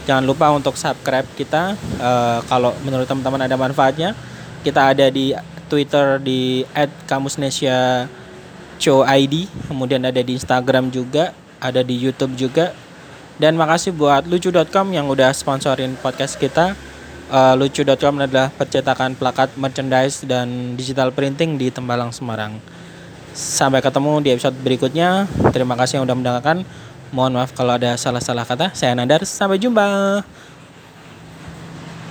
Jangan 0.08 0.24
lupa 0.24 0.56
untuk 0.56 0.80
subscribe 0.80 1.28
kita 1.36 1.76
uh, 2.00 2.40
kalau 2.48 2.72
menurut 2.88 3.04
teman-teman 3.04 3.44
ada 3.44 3.60
manfaatnya. 3.60 4.16
Kita 4.64 4.96
ada 4.96 5.12
di 5.12 5.36
Twitter 5.68 6.24
di 6.24 6.64
@kamusnesia_co_id, 7.04 8.27
kemudian 9.68 10.06
ada 10.06 10.22
di 10.22 10.38
Instagram 10.38 10.94
juga, 10.94 11.34
ada 11.58 11.82
di 11.82 11.98
YouTube 11.98 12.38
juga 12.38 12.74
dan 13.38 13.54
makasih 13.54 13.94
buat 13.94 14.26
lucu.com 14.26 14.90
yang 14.94 15.06
udah 15.10 15.30
sponsorin 15.34 15.94
podcast 16.02 16.38
kita. 16.42 16.74
Uh, 17.28 17.54
lucu.com 17.60 18.24
adalah 18.24 18.50
percetakan 18.50 19.14
plakat, 19.14 19.54
merchandise, 19.60 20.24
dan 20.24 20.74
digital 20.80 21.12
printing 21.12 21.60
di 21.60 21.70
Tembalang, 21.70 22.10
Semarang. 22.10 22.58
Sampai 23.36 23.84
ketemu 23.84 24.24
di 24.24 24.30
episode 24.34 24.58
berikutnya. 24.58 25.30
Terima 25.54 25.78
kasih 25.78 26.02
yang 26.02 26.06
udah 26.10 26.18
mendengarkan. 26.18 26.58
Mohon 27.14 27.44
maaf 27.44 27.52
kalau 27.54 27.78
ada 27.78 27.94
salah-salah 28.00 28.48
kata. 28.48 28.74
Saya 28.74 28.98
Nadar. 28.98 29.22
Sampai 29.28 29.62
jumpa. 29.62 30.47